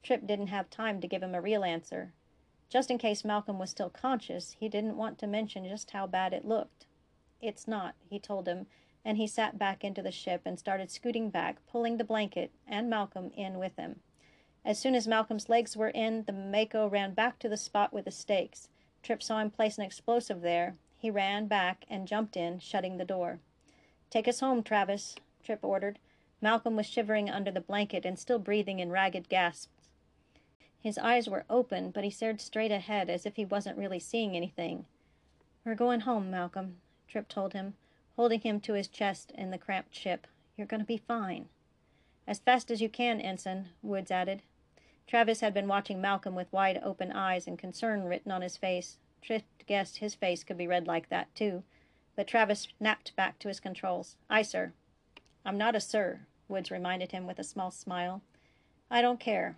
[0.04, 2.14] Trip didn't have time to give him a real answer.
[2.70, 6.32] Just in case Malcolm was still conscious, he didn't want to mention just how bad
[6.34, 6.86] it looked.
[7.42, 8.68] It's not, he told him,
[9.04, 12.90] and he sat back into the ship and started scooting back, pulling the blanket and
[12.90, 14.02] Malcolm in with him.
[14.66, 18.06] As soon as Malcolm's legs were in, the MACO ran back to the spot with
[18.06, 18.68] the stakes.
[19.04, 20.76] Trip saw him place an explosive there.
[20.98, 23.38] He ran back and jumped in, shutting the door.
[24.10, 26.00] Take us home, Travis, Trip ordered.
[26.42, 29.70] Malcolm was shivering under the blanket and still breathing in ragged gasps.
[30.82, 34.36] His eyes were open, but he stared straight ahead as if he wasn't really seeing
[34.36, 34.86] anything.
[35.64, 37.76] We're going home, Malcolm, Trip told him,
[38.16, 40.26] holding him to his chest in the cramped ship.
[40.58, 41.50] You're going to be fine.
[42.28, 44.42] As fast as you can, Ensign, Woods added.
[45.08, 48.98] Travis had been watching Malcolm with wide open eyes and concern written on his face.
[49.22, 51.64] Trip guessed his face could be read like that, too.
[52.16, 54.16] But Travis snapped back to his controls.
[54.30, 54.74] Aye, sir.
[55.46, 58.22] I'm not a sir, Woods reminded him with a small smile.
[58.90, 59.58] I don't care,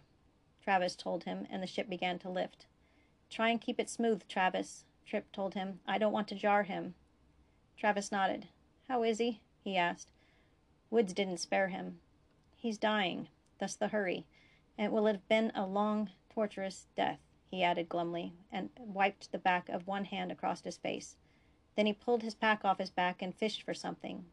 [0.63, 2.65] Travis told him, and the ship began to lift.
[3.29, 5.79] Try and keep it smooth, Travis, Trip told him.
[5.87, 6.95] I don't want to jar him.
[7.77, 8.47] Travis nodded.
[8.87, 9.41] How is he?
[9.63, 10.11] he asked.
[10.89, 11.99] Woods didn't spare him.
[12.57, 13.29] He's dying,
[13.59, 14.25] thus the hurry.
[14.77, 19.69] It will have been a long, torturous death, he added glumly, and wiped the back
[19.69, 21.17] of one hand across his face.
[21.75, 24.25] Then he pulled his pack off his back and fished for something.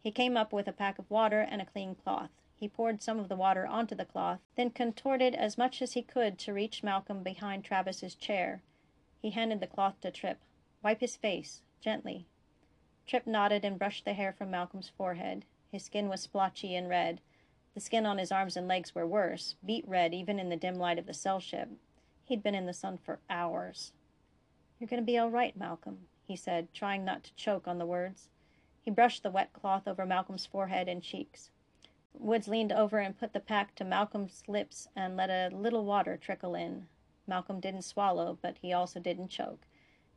[0.00, 2.30] He came up with a pack of water and a clean cloth.
[2.56, 6.02] He poured some of the water onto the cloth, then contorted as much as he
[6.02, 8.62] could to reach Malcolm behind Travis's chair.
[9.22, 10.40] He handed the cloth to Trip.
[10.82, 12.26] Wipe his face, gently.
[13.06, 15.44] Trip nodded and brushed the hair from Malcolm's forehead.
[15.70, 17.20] His skin was splotchy and red.
[17.74, 20.76] The skin on his arms and legs were worse, beet red even in the dim
[20.76, 21.68] light of the cell ship.
[22.22, 23.92] He'd been in the sun for hours.
[24.78, 27.86] You're going to be all right, Malcolm, he said, trying not to choke on the
[27.86, 28.28] words.
[28.80, 31.50] He brushed the wet cloth over Malcolm's forehead and cheeks.
[32.12, 36.16] Woods leaned over and put the pack to Malcolm's lips and let a little water
[36.16, 36.86] trickle in.
[37.26, 39.66] Malcolm didn't swallow, but he also didn't choke.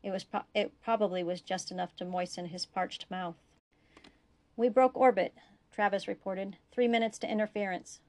[0.03, 3.37] It was pro- it probably was just enough to moisten his parched mouth.
[4.55, 5.33] We broke orbit,
[5.71, 6.57] Travis reported.
[6.71, 7.99] Three minutes to interference.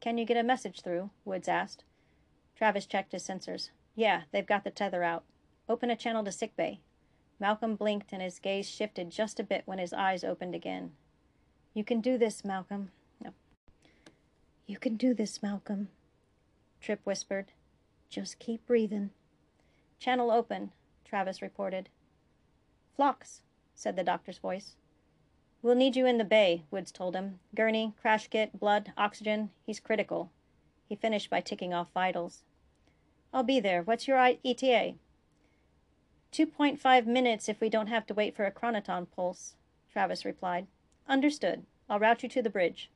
[0.00, 1.10] Can you get a message through?
[1.24, 1.84] Woods asked.
[2.56, 3.70] Travis checked his sensors.
[3.94, 5.24] Yeah, they've got the tether out.
[5.68, 6.80] Open a channel to sickbay.
[7.40, 10.92] Malcolm blinked and his gaze shifted just a bit when his eyes opened again.
[11.72, 12.90] You can do this, Malcolm.
[13.22, 13.32] No.
[14.66, 15.88] You can do this, Malcolm,
[16.80, 17.52] Trip whispered.
[18.10, 19.10] Just keep breathing.
[19.98, 20.70] Channel open,
[21.04, 21.88] Travis reported.
[22.94, 23.40] Phlox,
[23.74, 24.76] said the doctor's voice.
[25.64, 27.38] We'll need you in the bay, Woods told him.
[27.54, 29.48] Gurney, crash kit, blood, oxygen.
[29.64, 30.30] He's critical.
[30.86, 32.42] He finished by ticking off vitals.
[33.32, 33.82] I'll be there.
[33.82, 34.96] What's your ETA?
[36.34, 39.54] 2.5 minutes if we don't have to wait for a chronoton pulse,
[39.90, 40.66] Travis replied.
[41.08, 41.64] Understood.
[41.88, 42.90] I'll route you to the bridge.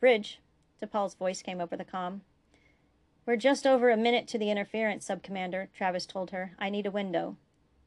[0.00, 0.40] Bridge,
[0.82, 2.22] T'Pol's voice came over the com.
[3.24, 6.56] We're just over a minute to the interference, Subcommander, Travis told her.
[6.58, 7.36] I need a window.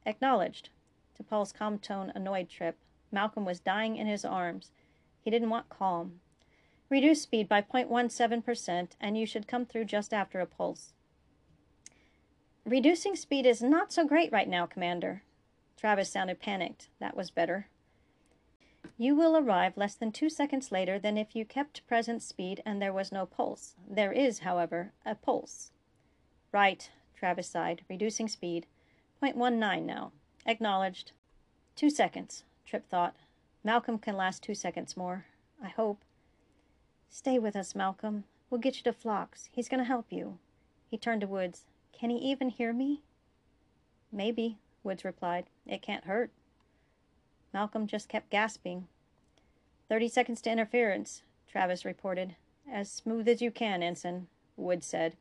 [0.06, 0.70] Acknowledged.
[1.14, 2.78] T'Pol's calm tone annoyed Trip.
[3.10, 4.70] Malcolm was dying in his arms.
[5.22, 6.20] He didn't want calm.
[6.90, 10.94] Reduce speed by 0.17%, and you should come through just after a pulse.
[12.64, 15.22] Reducing speed is not so great right now, Commander.
[15.76, 16.88] Travis sounded panicked.
[16.98, 17.68] That was better.
[18.96, 22.82] You will arrive less than two seconds later than if you kept present speed and
[22.82, 23.74] there was no pulse.
[23.88, 25.70] There is, however, a pulse.
[26.52, 28.66] Right, Travis sighed, reducing speed.
[29.22, 30.12] 0.19 now.
[30.46, 31.12] Acknowledged.
[31.76, 33.14] Two seconds, Trip thought.
[33.64, 35.24] Malcolm can last two seconds more.
[35.64, 36.02] I hope.
[37.08, 38.24] Stay with us, Malcolm.
[38.50, 39.48] We'll get you to Phlox.
[39.50, 40.36] He's going to help you.
[40.90, 41.64] He turned to Woods.
[41.98, 43.00] Can he even hear me?
[44.12, 45.46] Maybe, Woods replied.
[45.66, 46.30] It can't hurt.
[47.54, 48.86] Malcolm just kept gasping.
[49.88, 52.36] Thirty seconds to interference, Travis reported.
[52.70, 54.26] As smooth as you can, Ensign,
[54.58, 55.16] Woods said.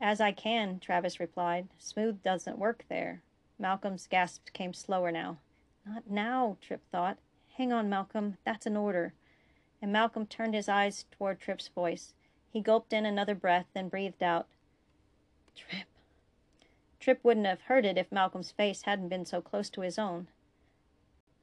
[0.00, 1.68] As I can, Travis replied.
[1.78, 3.22] Smooth doesn't work there.
[3.60, 5.38] Malcolm's gasps came slower now.
[5.86, 7.18] Not now, Trip thought.
[7.56, 8.38] Hang on, Malcolm.
[8.44, 9.12] That's an order.
[9.82, 12.14] And Malcolm turned his eyes toward Trip's voice.
[12.50, 14.46] He gulped in another breath, then breathed out.
[15.54, 15.86] Trip.
[17.00, 20.28] Trip wouldn't have heard it if Malcolm's face hadn't been so close to his own.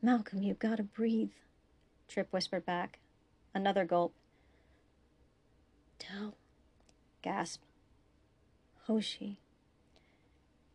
[0.01, 1.30] Malcolm, you've got to breathe,
[2.08, 2.97] Trip whispered back.
[3.54, 4.13] Another gulp.
[5.99, 6.34] Tell.
[7.21, 7.62] Gasp.
[8.88, 9.38] Hoshi.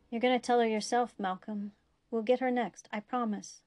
[0.08, 1.72] You're going to tell her yourself, Malcolm.
[2.10, 3.62] We'll get her next, I promise.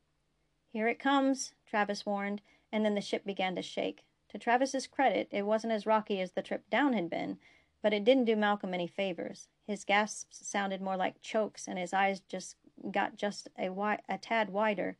[0.71, 4.03] Here it comes, Travis warned, and then the ship began to shake.
[4.29, 7.39] To Travis's credit, it wasn't as rocky as the trip down had been,
[7.81, 9.47] but it didn't do Malcolm any favors.
[9.65, 12.55] His gasps sounded more like chokes, and his eyes just
[12.91, 14.97] got just a, wi- a tad wider.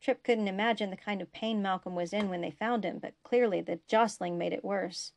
[0.00, 3.14] Trip couldn't imagine the kind of pain Malcolm was in when they found him, but
[3.22, 5.12] clearly the jostling made it worse.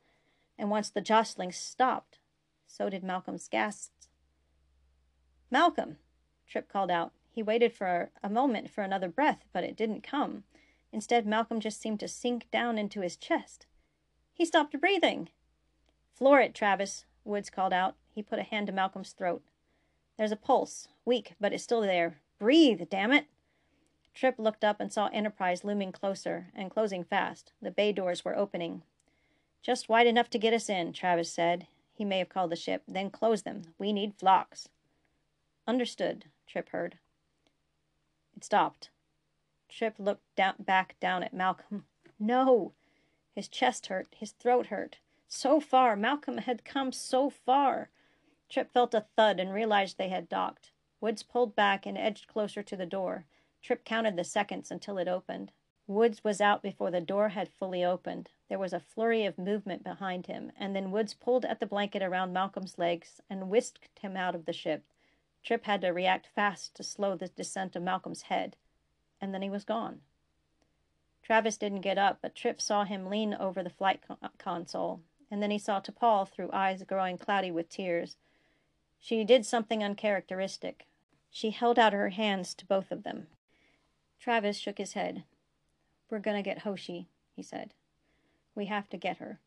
[0.58, 2.20] And once the jostling stopped,
[2.68, 4.08] so did Malcolm's gasps.
[5.50, 5.98] Malcolm!
[6.48, 7.14] Trip called out.
[7.36, 10.46] He waited for a moment for another breath, but it didn't come.
[10.94, 13.66] Instead, Malcolm just seemed to sink down into his chest.
[14.34, 15.28] He stopped breathing.
[16.14, 17.96] Floor it, Travis, Woods called out.
[18.08, 19.44] He put a hand to Malcolm's throat.
[20.18, 20.88] There's a pulse.
[21.04, 22.22] Weak, but it's still there.
[22.40, 23.26] Breathe, damn it!
[24.14, 27.52] Trip looked up and saw Enterprise looming closer and closing fast.
[27.62, 28.84] The bay doors were opening.
[29.62, 31.68] Just wide enough to get us in, Travis said.
[31.94, 32.84] he may have called the ship.
[32.88, 33.74] Then close them.
[33.78, 34.70] We need Phlox.
[35.68, 36.98] Understood, Trip heard.
[38.36, 38.90] It stopped.
[39.70, 41.86] Trip looked down, back down at Malcolm.
[42.20, 42.74] No!
[43.34, 44.16] His chest hurt.
[44.16, 45.00] His throat hurt.
[45.28, 45.96] So far!
[45.96, 47.90] Malcolm had come so far!
[48.50, 50.72] Trip felt a thud and realized they had docked.
[51.02, 53.26] Woods pulled back and edged closer to the door.
[53.62, 55.52] Trip counted the seconds until it opened.
[55.88, 58.30] Woods was out before the door had fully opened.
[58.50, 62.02] There was a flurry of movement behind him, and then Woods pulled at the blanket
[62.02, 64.84] around Malcolm's legs and whisked him out of the ship.
[65.46, 68.56] Trip had to react fast to slow the descent of Malcolm's head,
[69.22, 70.02] and then he was gone.
[71.22, 75.44] Travis didn't get up, but Trip saw him lean over the flight uh, console, and
[75.44, 78.18] then he saw T'Pol through eyes growing cloudy with tears.
[79.00, 80.88] She did something uncharacteristic.
[81.30, 83.28] She held out her hands to both of them.
[84.20, 85.26] Travis shook his head.
[86.10, 87.74] We're going to get Hoshi, he said.
[88.56, 89.40] We have to get her.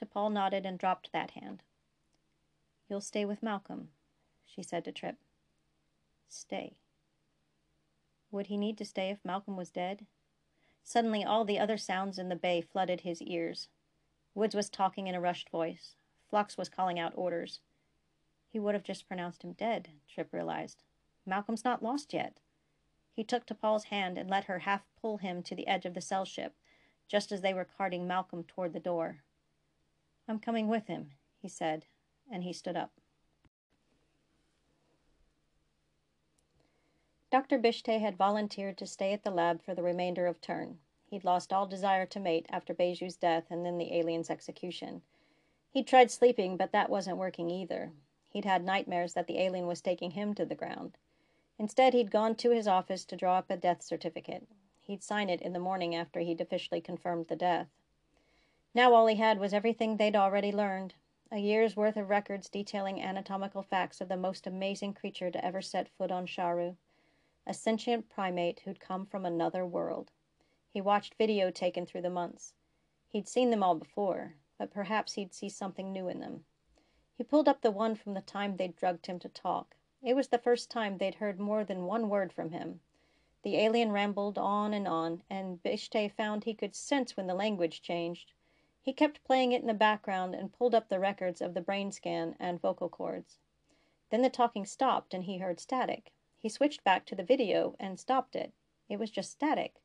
[0.00, 1.62] T'Pol nodded and dropped that hand.
[2.88, 3.88] You'll stay with Malcolm,
[4.56, 5.16] she said to Trip.
[6.28, 6.78] Stay.
[8.30, 10.06] Would he need to stay if Malcolm was dead?
[10.82, 13.68] Suddenly, all the other sounds in the bay flooded his ears.
[14.34, 15.94] Woods was talking in a rushed voice.
[16.28, 17.60] Phlox was calling out orders.
[18.48, 20.82] He would have just pronounced him dead, Trip realized.
[21.26, 22.38] Malcolm's not lost yet.
[23.12, 26.00] He took T'Pol's hand and let her half pull him to the edge of the
[26.00, 26.54] cell ship,
[27.08, 29.18] just as they were carting Malcolm toward the door.
[30.28, 31.86] I'm coming with him, he said,
[32.30, 32.92] and he stood up.
[37.36, 37.58] Dr.
[37.58, 40.78] Bishtay had volunteered to stay at the lab for the remainder of turn.
[41.10, 45.02] He'd lost all desire to mate after Beju's death and then the alien's execution.
[45.70, 47.92] He'd tried sleeping, but that wasn't working either.
[48.30, 50.96] He'd had nightmares that the alien was taking him to the ground.
[51.58, 54.48] Instead, he'd gone to his office to draw up a death certificate.
[54.80, 57.68] He'd sign it in the morning after he'd officially confirmed the death.
[58.72, 60.94] Now all he had was everything they'd already learned
[61.30, 65.60] a year's worth of records detailing anatomical facts of the most amazing creature to ever
[65.60, 66.76] set foot on Sharu,
[67.46, 70.10] a sentient primate who'd come from another world.
[70.68, 72.54] He watched video taken through the months.
[73.08, 76.44] He'd seen them all before, but perhaps he'd see something new in them.
[77.16, 79.76] He pulled up the one from the time they'd drugged him to talk.
[80.02, 82.80] It was the first time they'd heard more than one word from him.
[83.42, 87.80] The alien rambled on and on, and Bishtay found he could sense when the language
[87.80, 88.32] changed.
[88.82, 91.92] He kept playing it in the background and pulled up the records of the brain
[91.92, 93.38] scan and vocal cords.
[94.10, 96.12] Then the talking stopped and he heard static.
[96.46, 98.52] He switched back to the video and stopped it.
[98.88, 99.80] It was just static.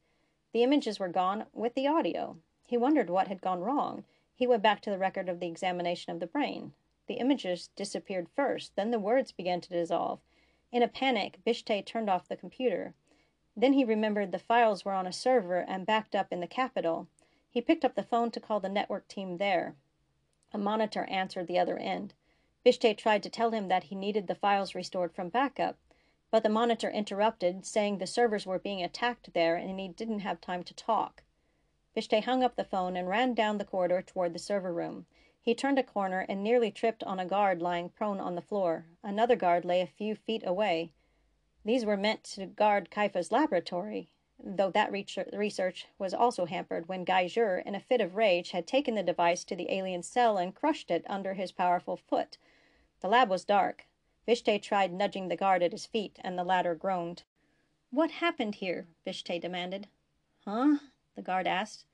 [0.53, 2.37] The images were gone with the audio.
[2.67, 4.03] He wondered what had gone wrong.
[4.35, 6.73] He went back to the record of the examination of the brain.
[7.07, 10.19] The images disappeared first, then the words began to dissolve.
[10.71, 12.93] In a panic, Bishtay turned off the computer.
[13.57, 17.07] Then he remembered the files were on a server and backed up in the capital.
[17.49, 19.73] He picked up the phone to call the network team there.
[20.53, 22.13] A monitor answered the other end.
[22.63, 25.79] Bishtay tried to tell him that he needed the files restored from backup,
[26.31, 30.39] but the monitor interrupted, saying the servers were being attacked there and he didn't have
[30.39, 31.23] time to talk.
[31.93, 35.05] Bishtay hung up the phone and ran down the corridor toward the server room.
[35.41, 38.85] He turned a corner and nearly tripped on a guard lying prone on the floor.
[39.03, 40.93] Another guard lay a few feet away.
[41.65, 47.29] These were meant to guard Kaifa's laboratory, though that research was also hampered when Gai
[47.65, 50.89] in a fit of rage, had taken the device to the alien cell and crushed
[50.89, 52.37] it under his powerful foot.
[53.01, 53.85] The lab was dark.
[54.27, 57.23] Bishtay tried nudging the guard at his feet, and the latter groaned.
[57.89, 58.87] What happened here?
[59.03, 59.87] Bishtay demanded.
[60.45, 60.77] Huh?
[61.15, 61.85] the guard asked.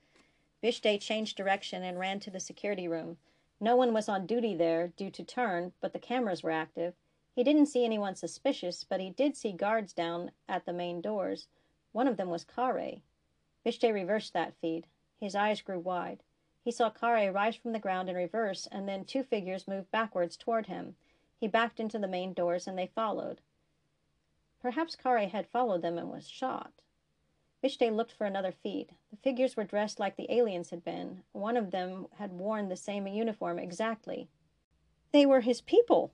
[0.62, 3.18] Bishtay changed direction and ran to the security room.
[3.60, 6.96] No one was on duty there due to turn, but the cameras were active.
[7.34, 11.48] He didn't see anyone suspicious, but he did see guards down at the main doors.
[11.92, 13.02] One of them was Kare.
[13.64, 14.88] Bishtay reversed that feed.
[15.20, 16.24] His eyes grew wide.
[16.64, 20.36] He saw Kare rise from the ground in reverse, and then two figures move backwards
[20.36, 20.96] toward him.
[21.40, 23.42] He backed into the main doors, and they followed.
[24.60, 26.74] Perhaps Kare had followed them and was shot.
[27.62, 28.94] Bishtay looked for another feed.
[29.12, 31.24] The figures were dressed like the aliens had been.
[31.32, 34.30] One of them had worn the same uniform exactly.
[35.12, 36.12] They were his people!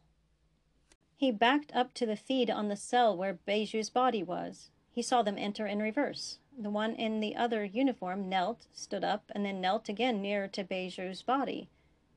[1.16, 4.72] He backed up to the feed on the cell where Beju's body was.
[4.92, 6.40] He saw them enter in reverse.
[6.58, 10.64] The one in the other uniform knelt, stood up, and then knelt again nearer to
[10.64, 11.70] Beju's body.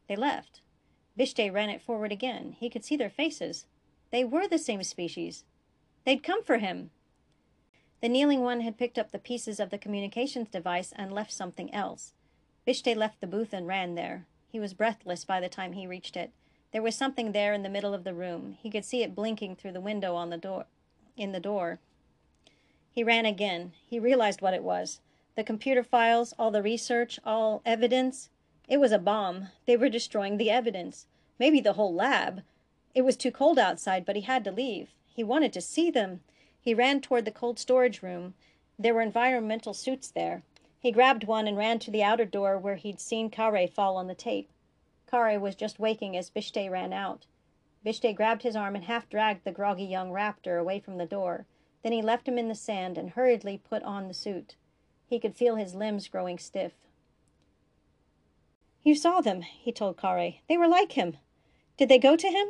[0.08, 0.60] They left.
[1.18, 2.56] Bishtay ran it forward again.
[2.58, 3.66] He could see their faces.
[4.10, 5.44] They were the same species.
[6.04, 6.90] They'd come for him.
[8.00, 11.72] The kneeling one had picked up the pieces of the communications device and left something
[11.74, 12.12] else.
[12.66, 14.26] Bishtay left the booth and ran there.
[14.48, 16.32] He was breathless by the time he reached it.
[16.72, 18.56] There was something there in the middle of the room.
[18.60, 20.66] He could see it blinking through the window on the door
[21.16, 21.78] in the door.
[22.90, 23.72] He ran again.
[23.86, 25.00] He realized what it was.
[25.34, 28.30] The computer files, all the research, all evidence.
[28.68, 29.48] It was a bomb.
[29.66, 31.06] They were destroying the evidence.
[31.38, 32.42] Maybe the whole lab.
[32.94, 34.88] It was too cold outside, but he had to leave.
[35.14, 36.22] He wanted to see them.
[36.60, 38.34] He ran toward the cold storage room.
[38.78, 40.42] There were environmental suits there.
[40.80, 44.08] He grabbed one and ran to the outer door where he'd seen Kare fall on
[44.08, 44.50] the tape.
[45.08, 47.26] Kare was just waking as Bishtay ran out.
[47.84, 51.46] Bishtay grabbed his arm and half dragged the groggy young raptor away from the door.
[51.82, 54.56] Then he left him in the sand and hurriedly put on the suit.
[55.06, 56.72] He could feel his limbs growing stiff.
[58.86, 60.34] You saw them, he told Kare.
[60.48, 61.16] They were like him.
[61.76, 62.46] Did they go to him?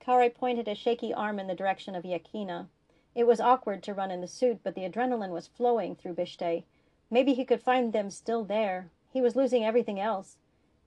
[0.00, 2.68] Kare pointed a shaky arm in the direction of Yakina.
[3.14, 6.64] It was awkward to run in the suit, but the adrenaline was flowing through Bishtay.
[7.10, 8.88] Maybe he could find them still there.
[9.12, 10.38] He was losing everything else.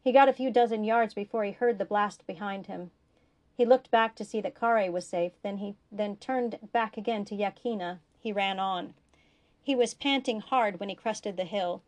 [0.02, 2.90] He got a few dozen yards before he heard the blast behind him.
[3.56, 7.24] He looked back to see that Kare was safe, then he then turned back again
[7.26, 8.00] to Yakina.
[8.20, 8.96] He ran on.
[9.62, 11.84] He was panting hard when he crested the hill.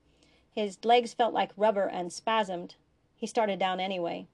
[0.54, 2.76] His legs felt like rubber and spasmed.
[3.16, 4.28] He started down anyway.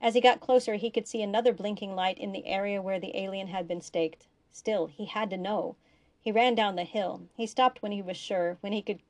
[0.00, 3.16] As he got closer, he could see another blinking light in the area where the
[3.18, 4.28] alien had been staked.
[4.52, 5.74] Still, he had to know.
[6.20, 7.22] He ran down the hill.
[7.34, 9.00] He stopped when he was sure, when he could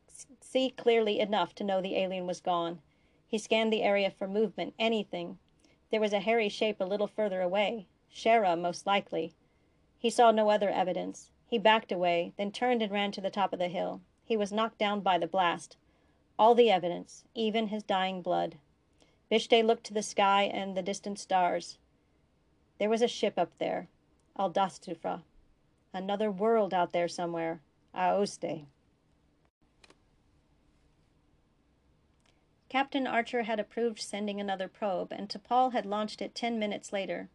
[0.41, 2.81] see clearly enough to know the alien was gone.
[3.27, 5.39] He scanned the area for movement, anything.
[5.91, 7.87] There was a hairy shape a little further away.
[8.11, 9.35] Shara, most likely.
[9.99, 11.31] He saw no other evidence.
[11.47, 14.01] He backed away, then turned and ran to the top of the hill.
[14.25, 15.77] He was knocked down by the blast.
[16.39, 18.57] All the evidence, even his dying blood.
[19.29, 21.79] Bishtay looked to the sky and the distant stars.
[22.79, 23.89] There was a ship up there,
[24.39, 25.23] Aldastufra.
[25.93, 27.61] Another world out there somewhere,
[27.95, 28.67] Aoste.
[32.69, 37.29] Captain Archer had approved sending another probe, and T'Pol had launched it ten minutes later.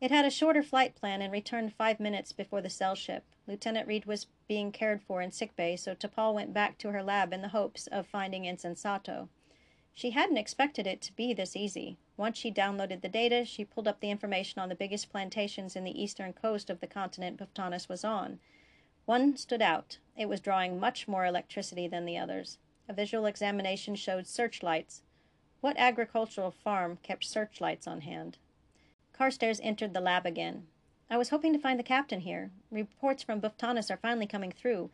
[0.00, 3.24] It had a shorter flight plan and returned five minutes before the cell ship.
[3.48, 7.32] Lieutenant Reed was being cared for in sickbay, so T'Pol went back to her lab
[7.32, 9.28] in the hopes of finding Ensign Sato.
[9.92, 11.98] She hadn't expected it to be this easy.
[12.16, 15.82] Once she downloaded the data, she pulled up the information on the biggest plantations in
[15.82, 18.38] the eastern coast of the continent Buftanis was on.
[19.06, 19.98] One stood out.
[20.16, 22.58] It was drawing much more electricity than the others.
[22.88, 25.02] A visual examination showed searchlights.
[25.60, 28.38] What agricultural farm kept searchlights on hand?
[29.18, 30.68] Carstairs entered the lab again.
[31.10, 32.52] I was hoping to find the captain here.
[32.70, 34.90] Reports from Buftanis are finally coming through.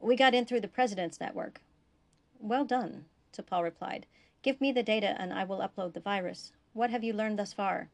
[0.00, 1.62] We got in through the President's network.
[2.38, 4.04] Well done, T'Pol replied.
[4.42, 6.52] Give me the data and I will upload the virus.
[6.74, 7.88] What have you learned thus far?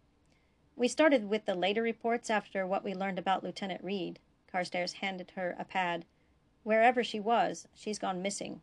[0.75, 4.18] We started with the later reports after what we learned about Lieutenant Reed.
[4.53, 6.05] Carstairs handed her a pad.
[6.64, 8.61] Wherever she was, she's gone missing.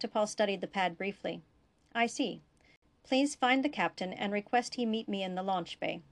[0.00, 1.42] T'Pol studied the pad briefly.
[1.94, 2.42] I see.
[3.04, 6.02] Please find the captain and request he meet me in the launch bay.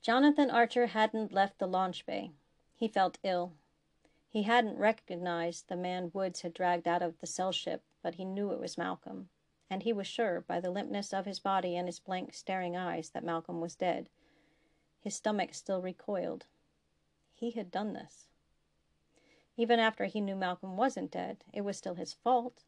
[0.00, 2.30] Jonathan Archer hadn't left the launch bay.
[2.74, 3.52] He felt ill.
[4.30, 8.24] He hadn't recognized the man Woods had dragged out of the cell ship, but he
[8.24, 9.28] knew it was Malcolm.
[9.68, 13.10] And he was sure, by the limpness of his body and his blank, staring eyes,
[13.10, 14.08] that Malcolm was dead.
[15.00, 16.46] His stomach still recoiled.
[17.34, 18.28] He had done this.
[19.56, 22.62] Even after he knew Malcolm wasn't dead, it was still his fault.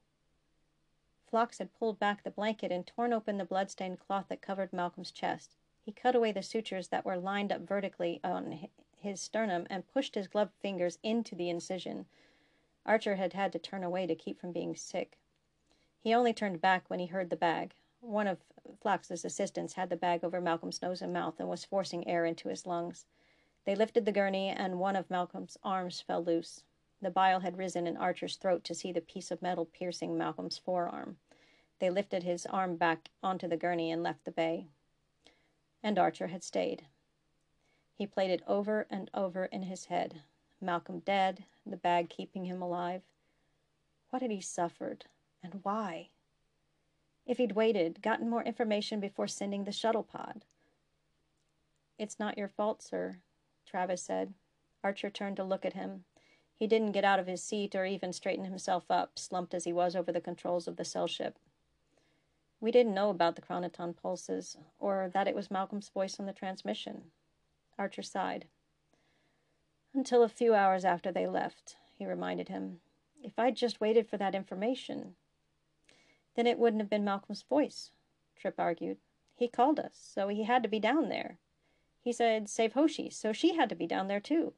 [1.27, 5.13] Phlox had pulled back the blanket and torn open the blood-stained cloth that covered Malcolm's
[5.13, 5.55] chest.
[5.91, 10.15] He cut away the sutures that were lined up vertically on his sternum and pushed
[10.15, 12.07] his gloved fingers into the incision.
[12.87, 15.19] Archer had had to turn away to keep from being sick.
[15.99, 17.75] He only turned back when he heard the bag.
[17.99, 18.39] One of
[18.81, 22.51] Phlox's assistants had the bag over Malcolm's nose and mouth and was forcing air into
[22.51, 23.05] his lungs.
[23.65, 26.63] They lifted the gurney, and one of Malcolm's arms fell loose.
[27.03, 30.57] The bile had risen in Archer's throat to see the piece of metal piercing Malcolm's
[30.57, 31.17] forearm.
[31.81, 34.69] They lifted his arm back onto the gurney and left the bay.
[35.83, 36.87] And Archer had stayed.
[37.95, 40.23] He played it over and over in his head.
[40.61, 43.03] Malcolm dead, the bag keeping him alive.
[44.11, 45.07] What had he suffered,
[45.43, 46.09] and why?
[47.27, 50.45] If he'd waited, gotten more information before sending the shuttle pod.
[51.99, 53.19] It's not your fault, sir,
[53.67, 54.35] Travis said.
[54.83, 56.05] Archer turned to look at him.
[56.57, 59.73] He didn't get out of his seat or even straighten himself up, slumped as he
[59.73, 61.39] was over the controls of the cell ship.
[62.61, 66.33] We didn't know about the chronoton pulses, or that it was Malcolm's voice on the
[66.33, 67.05] transmission.
[67.79, 68.47] Archer sighed.
[69.95, 72.81] Until a few hours after they left, he reminded him.
[73.23, 75.17] If I'd just waited for that information,
[76.37, 77.93] then it wouldn't have been Malcolm's voice,
[78.37, 78.99] Trip argued.
[79.35, 81.39] He called us, so he had to be down there.
[82.03, 84.53] He said, save Hoshi, so she had to be down there too.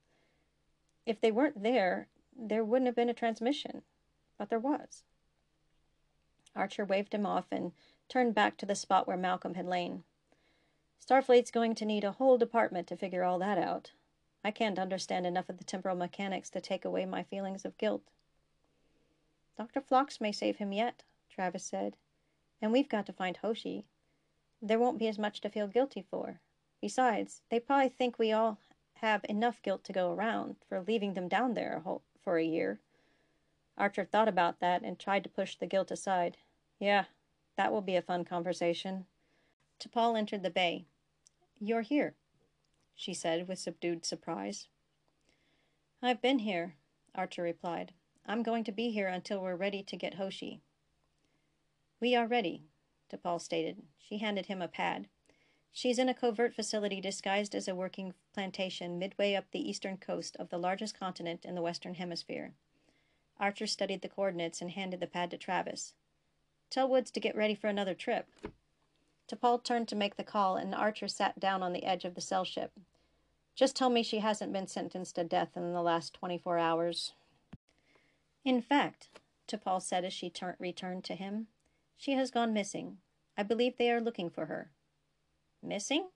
[1.06, 3.82] If they weren't there, there wouldn't have been a transmission.
[4.38, 5.04] But there was.
[6.54, 7.72] Archer waved him off and
[8.12, 10.04] turned back to the spot where Malcolm had lain.
[11.00, 13.92] Starfleet's going to need a whole department to figure all that out.
[14.44, 18.02] I can't understand enough of the temporal mechanics to take away my feelings of guilt.
[19.56, 19.80] Dr.
[19.80, 21.96] Phlox may save him yet, Travis said.
[22.60, 23.86] And we've got to find Hoshi.
[24.60, 26.38] There won't be as much to feel guilty for.
[26.82, 28.58] Besides, they probably think we all
[28.96, 31.82] have enough guilt to go around for leaving them down there
[32.22, 32.78] for a year.
[33.78, 36.36] Archer thought about that and tried to push the guilt aside.
[36.78, 37.06] Yeah,
[37.56, 39.06] that will be a fun conversation.
[39.78, 40.86] T'Pol entered the bay.
[41.60, 42.14] You're here,
[42.94, 44.68] she said with subdued surprise.
[46.02, 46.74] I've been here,
[47.14, 47.92] Archer replied.
[48.26, 50.60] I'm going to be here until we're ready to get Hoshi.
[52.00, 52.64] We are ready,
[53.12, 53.82] T'Pol stated.
[53.98, 55.08] She handed him a pad.
[55.72, 60.36] She's in a covert facility disguised as a working plantation midway up the eastern coast
[60.38, 62.52] of the largest continent in the Western Hemisphere.
[63.38, 65.94] Archer studied the coordinates and handed the pad to Travis.
[66.72, 68.26] Tell Woods to get ready for another trip.
[69.28, 72.22] T'Pol turned to make the call, and Archer sat down on the edge of the
[72.22, 72.72] cell ship.
[73.54, 77.12] Just tell me she hasn't been sentenced to death in the last 24 hours.
[78.42, 79.10] In fact,
[79.46, 81.48] T'Pol said as she tur- returned to him,
[81.98, 82.96] she has gone missing.
[83.36, 84.70] I believe they are looking for her.
[85.62, 86.08] Missing?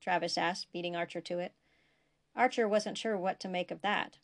[0.00, 1.54] Travis asked, beating Archer to it.
[2.36, 4.18] Archer wasn't sure what to make of that.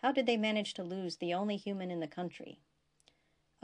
[0.00, 2.60] How did they manage to lose the only human in the country?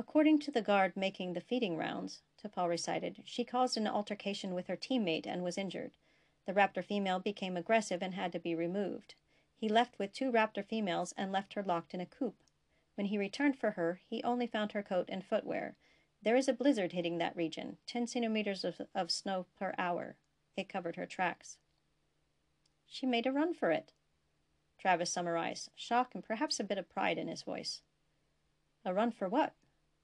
[0.00, 4.68] According to the guard making the feeding rounds, T'Pol recited, she caused an altercation with
[4.68, 5.96] her teammate and was injured.
[6.46, 9.16] The raptor female became aggressive and had to be removed.
[9.56, 12.36] He left with two raptor females and left her locked in a coop.
[12.94, 15.74] When he returned for her, he only found her coat and footwear.
[16.22, 20.14] There is a blizzard hitting that region, 10 centimeters of, of snow per hour.
[20.56, 21.58] It covered her tracks.
[22.86, 23.90] She made a run for it.
[24.78, 27.82] Travis summarized, shock and perhaps a bit of pride in his voice.
[28.84, 29.54] A run for what?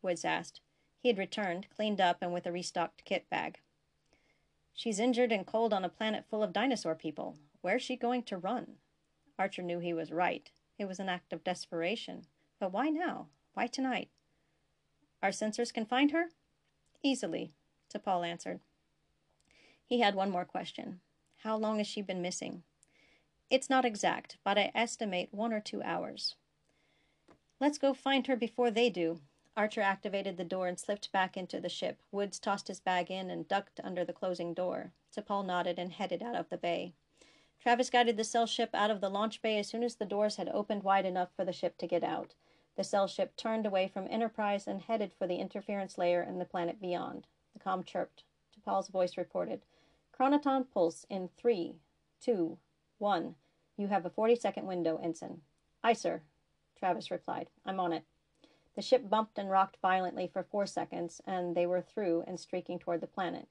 [0.04, 0.60] Woods asked.
[1.00, 3.58] He had returned, cleaned up, and with a restocked kit bag.
[4.72, 7.36] She's injured and cold on a planet full of dinosaur people.
[7.62, 8.76] Where's she going to run?
[9.38, 10.50] Archer knew he was right.
[10.78, 12.26] It was an act of desperation.
[12.60, 13.28] But why now?
[13.54, 14.08] Why tonight?
[15.22, 16.26] Our sensors can find her?
[17.02, 17.52] Easily,
[17.92, 18.60] T'Pol answered.
[19.86, 21.00] He had one more question.
[21.38, 22.62] How long has she been missing?
[23.50, 26.34] It's not exact, but I estimate one or two hours.
[27.60, 29.20] Let's go find her before they do.
[29.56, 32.00] Archer activated the door and slipped back into the ship.
[32.10, 34.92] Woods tossed his bag in and ducked under the closing door.
[35.14, 36.92] T'Pol nodded and headed out of the bay.
[37.60, 40.36] Travis guided the cell ship out of the launch bay as soon as the doors
[40.36, 42.34] had opened wide enough for the ship to get out.
[42.76, 46.44] The cell ship turned away from Enterprise and headed for the interference layer and the
[46.44, 47.26] planet beyond.
[47.52, 48.24] The com chirped.
[48.52, 49.62] T'Pol's voice reported,
[50.12, 51.76] Chronoton pulse in three,
[52.20, 52.58] two,
[52.98, 53.34] one.
[53.76, 55.40] You have a 40 second window, Ensign.
[55.82, 56.22] Aye, sir,
[56.78, 57.48] Travis replied.
[57.66, 58.04] I'm on it.
[58.74, 62.78] The ship bumped and rocked violently for four seconds, and they were through and streaking
[62.78, 63.48] toward the planet.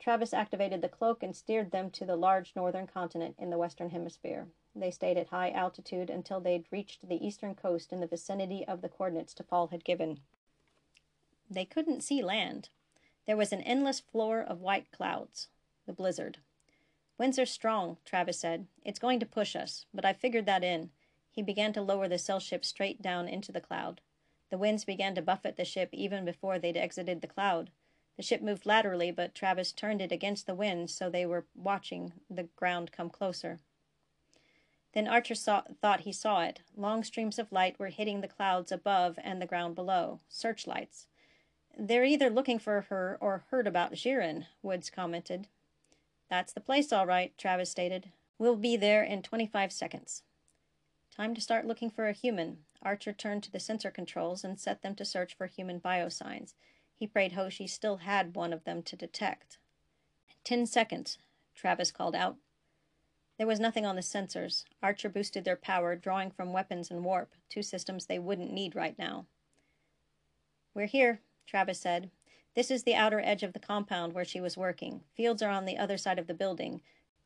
[0.00, 3.90] Travis activated the cloak and steered them to the large northern continent in the western
[3.90, 4.46] hemisphere.
[4.74, 8.80] They stayed at high altitude until they'd reached the eastern coast in the vicinity of
[8.80, 10.20] the coordinates T'Pol had given.
[11.50, 12.68] They couldn't see land.
[13.26, 15.48] There was an endless floor of white clouds,
[15.86, 16.38] the blizzard.
[17.18, 18.66] Winds are strong, Travis said.
[18.84, 20.90] It's going to push us, but I figured that in.
[21.30, 24.00] He began to lower the cell ship straight down into the cloud.
[24.50, 27.70] The winds began to buffet the ship even before they'd exited the cloud.
[28.16, 32.12] The ship moved laterally, but Travis turned it against the wind so they were watching
[32.28, 33.60] the ground come closer.
[34.92, 36.60] Then Archer saw, thought he saw it.
[36.76, 40.20] Long streams of light were hitting the clouds above and the ground below.
[40.28, 41.06] Searchlights.
[41.78, 45.46] They're either looking for her or heard about Jiren, Woods commented.
[46.28, 48.10] That's the place, all right, Travis stated.
[48.38, 50.22] We'll be there in 25 seconds.
[51.14, 52.58] Time to start looking for a human.
[52.82, 56.54] Archer turned to the sensor controls and set them to search for human biosigns.
[56.94, 59.58] He prayed Hoshi still had one of them to detect.
[60.44, 61.18] Ten seconds,
[61.54, 62.36] Travis called out.
[63.36, 64.64] There was nothing on the sensors.
[64.82, 68.98] Archer boosted their power, drawing from weapons and warp, two systems they wouldn't need right
[68.98, 69.26] now.
[70.74, 72.10] We're here, Travis said.
[72.54, 75.02] This is the outer edge of the compound where she was working.
[75.16, 76.80] Fields are on the other side of the building.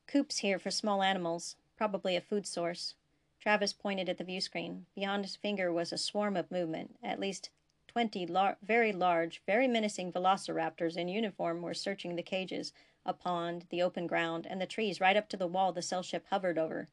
[0.07, 2.95] Coops here for small animals, probably a food source.
[3.43, 4.87] Travis pointed at the view screen.
[4.95, 6.95] Beyond his finger was a swarm of movement.
[7.03, 7.51] At least
[7.89, 12.73] twenty lar- very large, very menacing velociraptors in uniform were searching the cages,
[13.05, 16.05] a pond, the open ground, and the trees right up to the wall the cell
[16.05, 16.89] ship hovered over.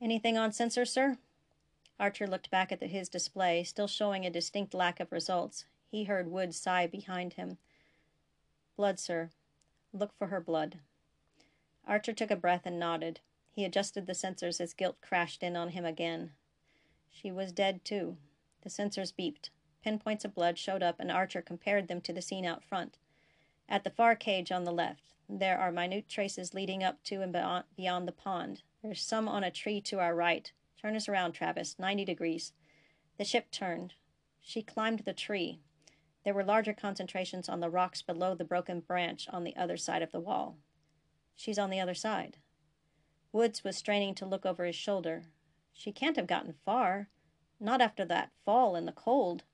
[0.00, 1.18] Anything on sensor, sir?
[1.98, 5.64] Archer looked back at the, his display, still showing a distinct lack of results.
[5.90, 7.58] He heard Wood sigh behind him.
[8.76, 9.30] Blood, sir.
[9.92, 10.78] Look for her blood.
[11.88, 13.18] Archer took a breath and nodded.
[13.54, 16.32] He adjusted the sensors as guilt crashed in on him again.
[17.10, 18.16] She was dead, too.
[18.62, 19.50] The sensors beeped.
[19.84, 22.98] Pinpoints of blood showed up, and Archer compared them to the scene out front.
[23.68, 27.32] At the far cage on the left, there are minute traces leading up to and
[27.76, 28.62] beyond the pond.
[28.82, 30.50] There's some on a tree to our right.
[30.80, 31.78] Turn us around, Travis.
[31.78, 32.52] 90 degrees.
[33.18, 33.94] The ship turned.
[34.40, 35.60] She climbed the tree.
[36.24, 40.02] There were larger concentrations on the rocks below the broken branch on the other side
[40.02, 40.56] of the wall.
[41.34, 42.38] She's on the other side.
[43.32, 45.22] Woods was straining to look over his shoulder.
[45.72, 47.08] She can't have gotten far.
[47.58, 49.44] Not after that fall in the cold.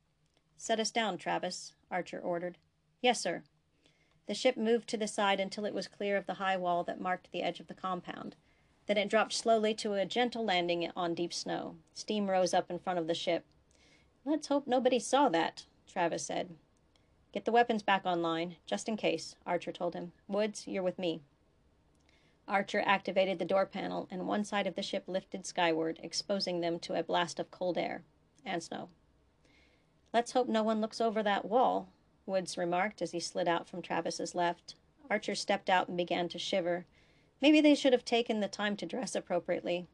[0.56, 2.58] Set us down, Travis, Archer ordered.
[3.00, 3.44] Yes, sir.
[4.26, 7.00] The ship moved to the side until it was clear of the high wall that
[7.00, 8.34] marked the edge of the compound.
[8.86, 11.76] Then it dropped slowly to a gentle landing on deep snow.
[11.94, 13.44] Steam rose up in front of the ship.
[14.24, 16.56] Let's hope nobody saw that, Travis said.
[17.32, 20.12] Get the weapons back online, just in case, Archer told him.
[20.26, 21.20] Woods, you're with me.
[22.48, 26.78] Archer activated the door panel, and one side of the ship lifted skyward, exposing them
[26.80, 28.02] to a blast of cold air
[28.44, 28.88] and snow.
[30.14, 31.90] Let's hope no one looks over that wall,
[32.24, 34.74] Woods remarked as he slid out from Travis's left.
[35.10, 36.86] Archer stepped out and began to shiver.
[37.40, 39.86] Maybe they should have taken the time to dress appropriately.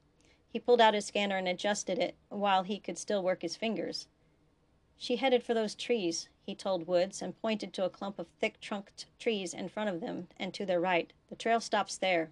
[0.48, 4.06] He pulled out his scanner and adjusted it while he could still work his fingers.
[4.96, 8.60] She headed for those trees, he told Woods, and pointed to a clump of thick
[8.60, 11.12] trunked trees in front of them and to their right.
[11.28, 12.30] The trail stops there.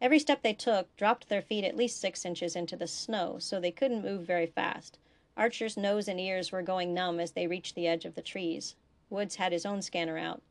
[0.00, 3.60] Every step they took dropped their feet at least six inches into the snow, so
[3.60, 4.98] they couldn't move very fast.
[5.36, 8.76] Archer's nose and ears were going numb as they reached the edge of the trees.
[9.10, 10.42] Woods had his own scanner out.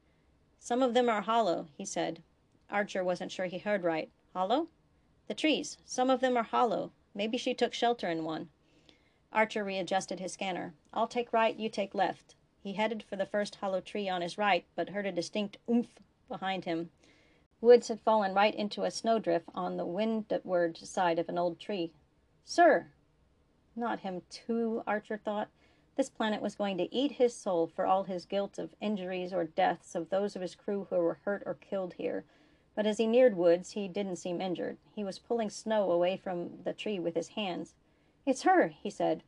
[0.59, 2.21] Some of them are hollow, he said.
[2.69, 4.09] Archer wasn't sure he heard right.
[4.33, 4.67] Hollow?
[5.27, 5.77] The trees.
[5.85, 6.91] Some of them are hollow.
[7.15, 8.49] Maybe she took shelter in one.
[9.31, 10.73] Archer readjusted his scanner.
[10.93, 12.35] I'll take right, you take left.
[12.61, 15.99] He headed for the first hollow tree on his right, but heard a distinct oomph
[16.27, 16.89] behind him.
[17.61, 21.91] Woods had fallen right into a snowdrift on the windward side of an old tree.
[22.45, 22.87] Sir!
[23.75, 25.49] Not him, too, Archer thought.
[25.95, 29.43] This planet was going to eat his soul for all his guilt of injuries or
[29.43, 32.23] deaths of those of his crew who were hurt or killed here.
[32.75, 34.77] But as he neared Woods, he didn't seem injured.
[34.95, 37.73] He was pulling snow away from the tree with his hands.
[38.25, 39.23] It's her, he said,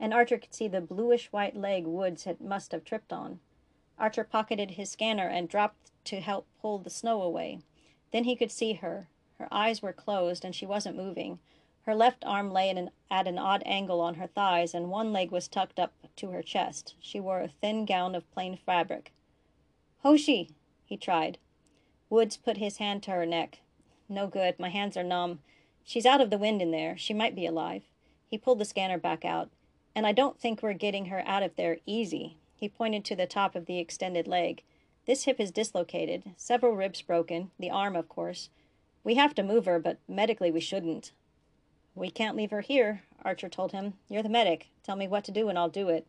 [0.00, 3.38] and Archer could see the bluish white leg Woods had, must have tripped on.
[3.98, 7.60] Archer pocketed his scanner and dropped to help pull the snow away.
[8.12, 9.08] Then he could see her.
[9.38, 11.38] Her eyes were closed and she wasn't moving.
[11.82, 15.30] Her left arm lay an, at an odd angle on her thighs, and one leg
[15.30, 16.94] was tucked up to her chest.
[17.00, 19.12] She wore a thin gown of plain fabric.
[20.02, 20.50] Hoshi,
[20.84, 21.38] he tried.
[22.10, 23.60] Woods put his hand to her neck.
[24.08, 24.58] No good.
[24.58, 25.40] My hands are numb.
[25.84, 26.96] She's out of the wind in there.
[26.96, 27.82] She might be alive.
[28.26, 29.50] He pulled the scanner back out.
[29.94, 32.36] And I don't think we're getting her out of there easy.
[32.54, 34.62] He pointed to the top of the extended leg.
[35.08, 38.50] This hip is dislocated, several ribs broken, the arm, of course.
[39.02, 41.12] We have to move her, but medically we shouldn't.
[41.94, 43.94] We can't leave her here, Archer told him.
[44.10, 44.68] You're the medic.
[44.82, 46.06] Tell me what to do and I'll do it.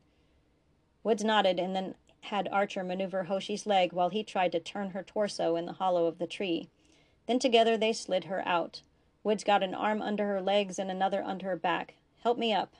[1.02, 5.02] Woods nodded and then had Archer maneuver Hoshi's leg while he tried to turn her
[5.02, 6.68] torso in the hollow of the tree.
[7.26, 8.82] Then together they slid her out.
[9.24, 11.93] Woods got an arm under her legs and another under her back.
[12.22, 12.74] Help me up.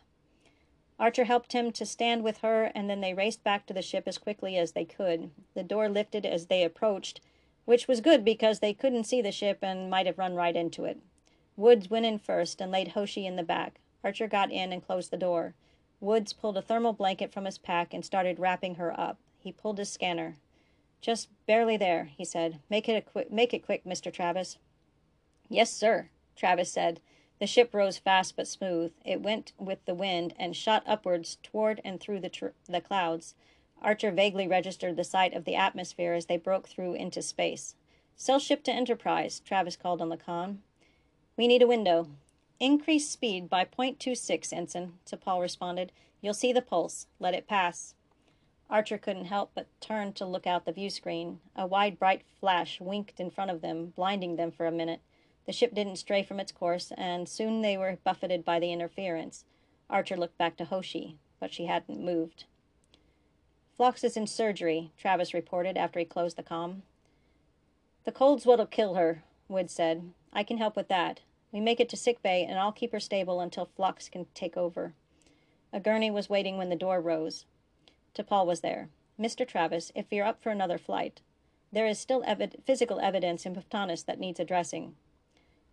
[1.00, 4.04] Archer helped him to stand with her, and then they raced back to the ship
[4.06, 5.32] as quickly as they could.
[5.54, 7.22] The door lifted as they approached,
[7.64, 10.84] which was good because they couldn't see the ship and might have run right into
[10.84, 11.00] it.
[11.56, 13.80] Woods went in first and laid Hoshi in the back.
[14.04, 15.54] Archer got in and closed the door.
[16.02, 19.18] Woods pulled a thermal blanket from his pack and started wrapping her up.
[19.39, 20.36] He pulled his scanner.
[21.02, 22.60] Just barely there, he said.
[22.70, 24.12] Make it a quick make it quick, Mr.
[24.12, 24.58] Travis.
[25.47, 27.00] Yes, sir, Travis said
[27.40, 28.92] the ship rose fast but smooth.
[29.06, 33.36] It went with the wind and shot upwards toward and through the, tr- the clouds.
[33.82, 37.76] Archer vaguely registered the sight of the atmosphere as they broke through into space.
[38.18, 40.62] Cell ship to Enterprise, Travis called on the con.
[41.38, 42.10] We need a window.
[42.60, 45.94] Increase speed by 0.26, Ensign, T'Pol responded.
[46.20, 47.08] You'll see the pulse.
[47.20, 47.94] Let it pass.
[48.70, 51.40] Archer couldn't help but turn to look out the view screen.
[51.56, 55.00] A wide, bright flash winked in front of them, blinding them for a minute.
[55.50, 59.45] The ship didn't stray from its course, and soon they were buffeted by the interference.
[59.89, 62.43] Archer looked back to Hoshi, but she hadn't moved.
[63.76, 66.84] Phlox is in surgery, Travis reported after he closed the com.
[68.04, 70.12] The cold's what'll kill her, Wood said.
[70.32, 71.22] I can help with that.
[71.52, 74.56] We make it to sick bay, and I'll keep her stable until Phlox can take
[74.56, 74.93] over.
[75.74, 77.45] A gurney was waiting when the door rose.
[78.14, 78.89] T'Pol was there.
[79.20, 79.47] Mr.
[79.47, 81.22] Travis, if you're up for another flight,
[81.74, 84.93] there is still evi- physical evidence in Ptonis that needs addressing.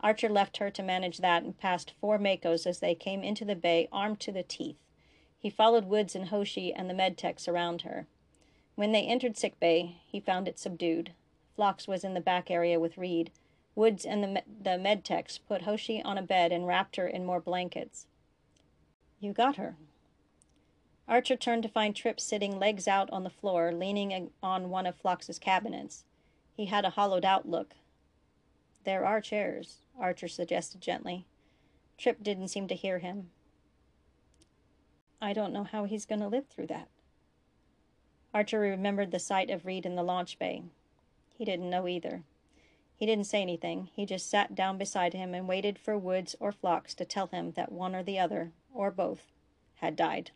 [0.01, 3.57] Archer left her to manage that and passed four MACOs as they came into the
[3.57, 4.77] bay armed to the teeth.
[5.39, 8.07] He followed Woods and Hoshi and the med techs around her.
[8.75, 11.13] When they entered sick bay, he found it subdued.
[11.55, 13.31] Phlox was in the back area with Reed.
[13.75, 17.25] Woods and the, the med techs put Hoshi on a bed and wrapped her in
[17.25, 18.07] more blankets.
[19.19, 19.77] You got her.
[21.09, 24.97] Archer turned to find Trip sitting legs out on the floor, leaning on one of
[24.97, 26.05] Phlox's cabinets.
[26.55, 27.75] He had a hollowed out look.
[28.85, 29.79] There are chairs.
[29.99, 31.27] Archer suggested gently.
[31.99, 33.31] Trip didn't seem to hear him.
[35.21, 36.89] I don't know how he's going to live through that.
[38.35, 40.65] Archer remembered the sight of Reed in the launch bay.
[41.33, 42.23] He didn't know either.
[42.97, 43.89] He didn't say anything.
[43.95, 47.53] He just sat down beside him and waited for Woods or Phlox to tell him
[47.53, 49.33] that one or the other, or both,
[49.77, 50.31] had died.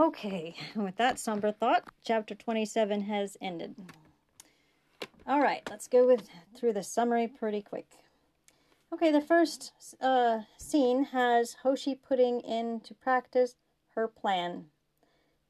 [0.00, 3.74] Okay, with that somber thought, chapter 27 has ended.
[5.26, 6.26] All right, let's go with
[6.56, 7.86] through the summary pretty quick.
[8.94, 13.56] Okay, the first uh, scene has Hoshi putting into practice
[13.94, 14.64] her plan,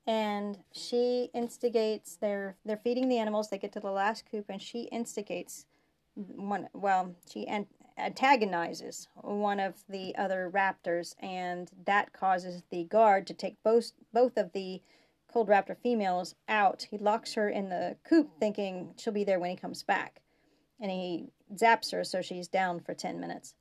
[0.05, 2.17] and she instigates.
[2.17, 3.51] They're they're feeding the animals.
[3.51, 5.67] They get to the last coop, and she instigates
[6.17, 6.69] one.
[6.73, 7.69] Well, she an-
[8.01, 14.37] antagonizes one of the other raptors, and that causes the guard to take both both
[14.37, 14.83] of the
[15.33, 16.89] cold raptor females out.
[16.91, 20.23] He locks her in the coop, thinking she'll be there when he comes back,
[20.81, 23.55] and he zaps her so she's down for 10 minutes.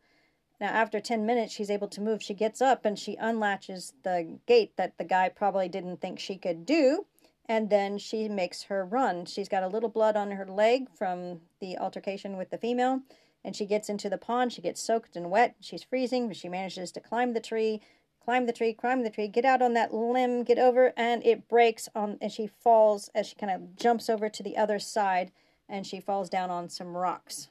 [0.60, 2.22] Now, after 10 minutes, she's able to move.
[2.22, 6.36] She gets up and she unlatches the gate that the guy probably didn't think she
[6.36, 7.06] could do.
[7.48, 9.26] And then she makes her run.
[9.26, 13.02] She's got a little blood on her leg from the altercation with the female.
[13.44, 14.54] And she gets into the pond.
[14.54, 15.56] She gets soaked and wet.
[15.62, 17.82] She's freezing, but she manages to climb the tree,
[18.24, 21.48] climb the tree, climb the tree, get out on that limb, get over, and it
[21.48, 25.32] breaks on, and she falls as she kind of jumps over to the other side,
[25.70, 27.50] and she falls down on some rocks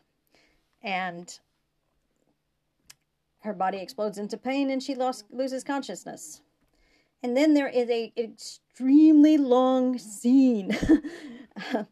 [0.83, 1.39] and
[3.41, 6.41] her body explodes into pain and she lost, loses consciousness.
[7.23, 10.77] And then there is a extremely long scene.
[11.75, 11.83] Uh,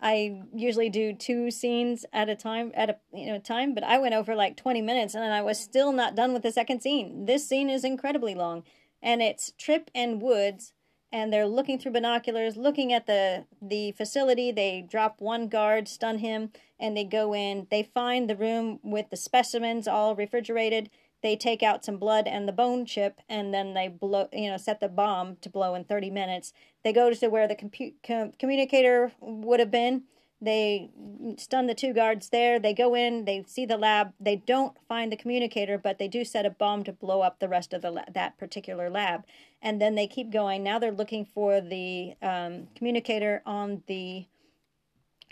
[0.00, 3.98] I usually do two scenes at a time at a you know time, but I
[3.98, 7.26] went over like 20 minutes and I was still not done with the second scene.
[7.26, 8.64] This scene is incredibly long
[9.02, 10.72] and it's Trip and Woods
[11.14, 14.50] and they're looking through binoculars, looking at the the facility.
[14.50, 17.68] They drop one guard, stun him, and they go in.
[17.70, 20.90] They find the room with the specimens all refrigerated.
[21.22, 24.56] They take out some blood and the bone chip, and then they blow, you know,
[24.56, 26.52] set the bomb to blow in 30 minutes.
[26.84, 30.04] They go to where the compu- com- communicator would have been.
[30.40, 30.90] They
[31.38, 32.58] stun the two guards there.
[32.58, 33.24] They go in.
[33.24, 34.12] They see the lab.
[34.20, 37.48] They don't find the communicator, but they do set a bomb to blow up the
[37.48, 39.24] rest of the la- that particular lab.
[39.62, 40.62] And then they keep going.
[40.62, 44.26] Now they're looking for the um, communicator on the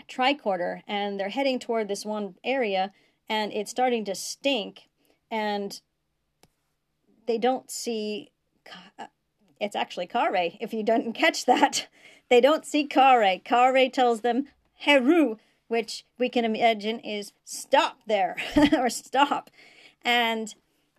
[0.09, 2.91] tricorder and they're heading toward this one area
[3.29, 4.89] and it's starting to stink
[5.31, 5.81] and
[7.25, 8.31] they don't see
[9.63, 11.87] it's actually Kare if you don't catch that.
[12.29, 13.39] They don't see Kare.
[13.43, 14.47] Kare tells them
[14.79, 15.37] Heru
[15.73, 18.37] which we can imagine is stop there
[18.77, 19.49] or stop.
[20.05, 20.53] And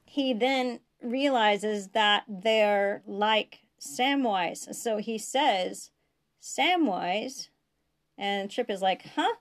[0.05, 4.75] he then realizes that they're like Samwise.
[4.75, 5.93] So he says
[6.43, 7.51] Samwise?
[8.19, 9.35] And Trip is like, huh?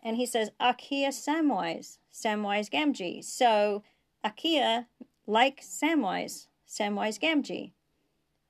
[0.00, 3.24] And he says, Akia Samwise, Samwise Gamgee.
[3.24, 3.82] So
[4.24, 4.86] Akia,
[5.26, 7.72] like Samwise, Samwise Gamgee.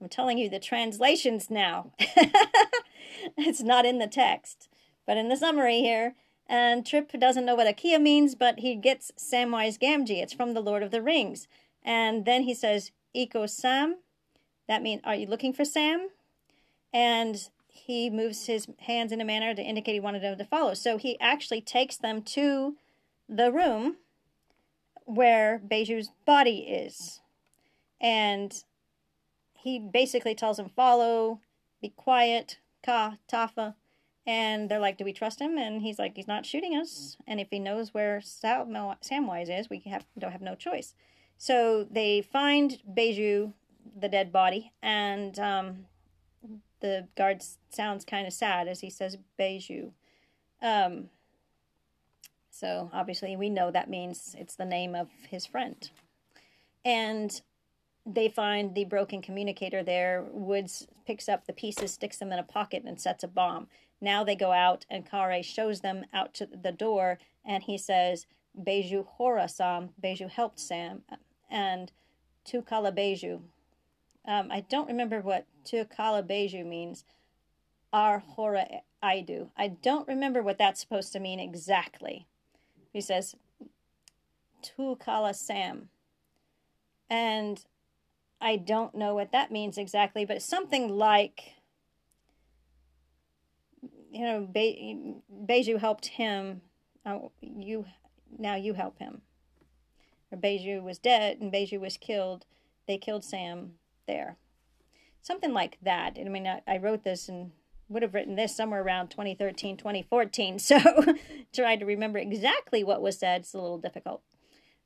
[0.02, 1.92] I'm telling you the translations now.
[3.36, 4.68] it's not in the text,
[5.06, 6.16] but in the summary here.
[6.48, 10.20] And Trip doesn't know what Akia means, but he gets Samwise Gamgee.
[10.20, 11.46] It's from the Lord of the Rings.
[11.84, 13.98] And then he says, Iko Sam.
[14.66, 16.08] That means, are you looking for Sam?
[16.92, 20.74] And he moves his hands in a manner to indicate he wanted them to follow.
[20.74, 22.74] So he actually takes them to
[23.28, 23.98] the room
[25.04, 27.20] where Beju's body is.
[28.00, 28.64] And
[29.62, 31.40] he basically tells them, follow,
[31.80, 33.74] be quiet, ka, tafa.
[34.26, 35.56] And they're like, do we trust him?
[35.56, 37.16] And he's like, he's not shooting us.
[37.26, 40.94] And if he knows where Samwise is, we have, don't have no choice.
[41.38, 43.52] So they find Beju,
[43.98, 45.86] the dead body, and um,
[46.80, 49.90] the guard sounds kind of sad as he says Beju.
[50.60, 51.08] Um,
[52.50, 55.90] so obviously we know that means it's the name of his friend.
[56.84, 57.40] And
[58.04, 60.24] they find the broken communicator there.
[60.30, 63.68] Woods picks up the pieces, sticks them in a pocket, and sets a bomb.
[64.00, 68.26] Now they go out, and Kare shows them out to the door, and he says,
[68.60, 71.02] Beju Hora Sam, Beju helped Sam,
[71.50, 71.92] and
[72.44, 73.40] Tukala Beju,
[74.26, 77.04] um, I don't remember what Tukala Beju means.
[77.92, 78.66] Ar Hora
[79.02, 79.48] Aidu.
[79.56, 82.26] I don't remember what that's supposed to mean exactly.
[82.92, 83.34] He says,
[84.62, 85.88] Tukala Sam.
[87.10, 87.62] And
[88.42, 91.54] I don't know what that means exactly, but something like,
[94.10, 95.14] you know, Be-
[95.46, 96.62] Beju helped him.
[97.06, 97.86] Uh, you
[98.36, 99.22] now you help him.
[100.30, 102.46] Or Beju was dead and Beju was killed.
[102.88, 103.74] They killed Sam
[104.08, 104.36] there.
[105.20, 106.18] Something like that.
[106.18, 107.52] I mean, I, I wrote this and
[107.88, 110.58] would have written this somewhere around 2013, 2014.
[110.58, 110.78] So
[111.52, 114.22] trying to remember exactly what was said is a little difficult.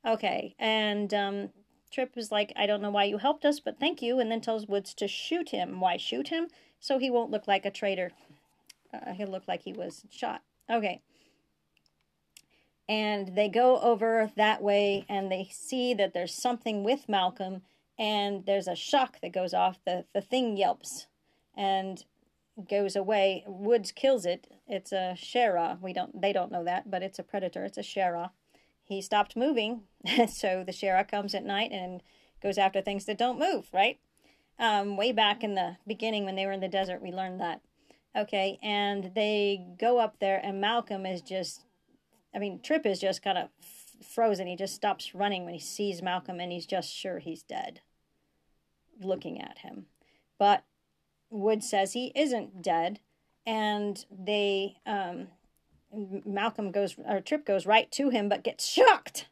[0.05, 1.49] Okay, and um,
[1.91, 4.41] Trip is like, I don't know why you helped us, but thank you, and then
[4.41, 5.79] tells Woods to shoot him.
[5.79, 6.47] Why shoot him?
[6.79, 8.11] So he won't look like a traitor.
[8.93, 10.41] Uh, he'll look like he was shot.
[10.69, 11.01] Okay.
[12.89, 17.63] And they go over that way and they see that there's something with Malcolm
[17.99, 19.79] and there's a shock that goes off.
[19.85, 21.07] The, the thing yelps
[21.55, 22.03] and
[22.69, 23.43] goes away.
[23.45, 24.47] Woods kills it.
[24.67, 25.77] It's a Shera.
[25.81, 27.65] We don't they don't know that, but it's a predator.
[27.65, 28.31] It's a Shera.
[28.87, 29.81] He stopped moving,
[30.29, 32.01] so the Shera comes at night and
[32.41, 33.99] goes after things that don't move, right?
[34.59, 37.61] Um, way back in the beginning when they were in the desert, we learned that.
[38.15, 41.65] Okay, and they go up there, and Malcolm is just,
[42.33, 43.49] I mean, Trip is just kind of
[44.01, 44.47] frozen.
[44.47, 47.81] He just stops running when he sees Malcolm, and he's just sure he's dead,
[49.01, 49.87] looking at him.
[50.39, 50.63] But
[51.29, 53.01] Wood says he isn't dead,
[53.45, 55.27] and they, um,
[55.93, 59.27] Malcolm goes, or Trip goes right to him, but gets shocked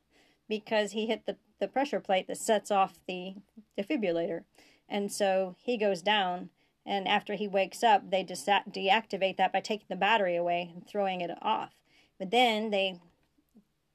[0.48, 3.36] because he hit the, the pressure plate that sets off the
[3.78, 4.44] defibrillator.
[4.88, 6.50] And so he goes down
[6.86, 10.86] and after he wakes up, they just deactivate that by taking the battery away and
[10.88, 11.74] throwing it off.
[12.20, 13.00] But then they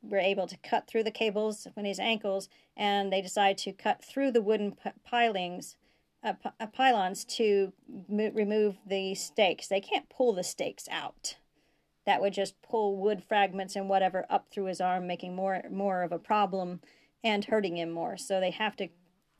[0.03, 4.05] were able to cut through the cables when his ankles, and they decide to cut
[4.05, 5.77] through the wooden pilings,
[6.25, 7.73] uh, uh, pylons to
[8.09, 9.69] remove the stakes.
[9.69, 11.37] They can't pull the stakes out.
[12.11, 16.03] That would just pull wood fragments and whatever up through his arm, making more more
[16.03, 16.81] of a problem
[17.23, 18.17] and hurting him more.
[18.17, 18.89] So they have to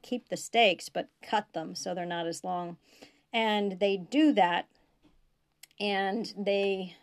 [0.03, 2.79] keep the stakes but cut them so they're not as long
[3.33, 4.67] and they do that
[5.79, 6.97] and they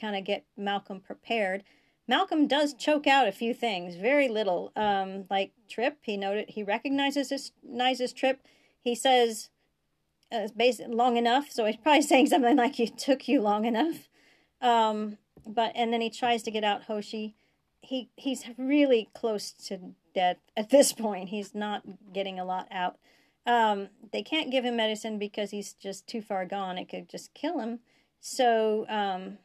[0.00, 1.64] kind of get Malcolm prepared.
[2.08, 4.72] Malcolm does choke out a few things, very little.
[4.76, 8.40] Um, like Trip, he noted he recognizes his recognizes Trip.
[8.80, 9.50] He says,
[10.30, 11.50] uh, basically long enough.
[11.50, 14.08] So he's probably saying something like, "You took you long enough."
[14.60, 17.34] Um, but and then he tries to get out Hoshi.
[17.80, 19.78] He he's really close to
[20.14, 21.28] death at this point.
[21.28, 21.82] He's not
[22.12, 22.96] getting a lot out.
[23.46, 26.78] Um, they can't give him medicine because he's just too far gone.
[26.78, 27.78] It could just kill him.
[28.20, 29.38] So um,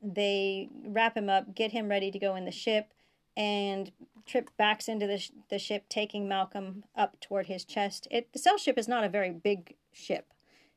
[0.00, 2.94] they wrap him up, get him ready to go in the ship,
[3.36, 3.92] and
[4.26, 8.08] Trip backs into the, sh- the ship, taking Malcolm up toward his chest.
[8.10, 10.32] It, the cell ship is not a very big ship,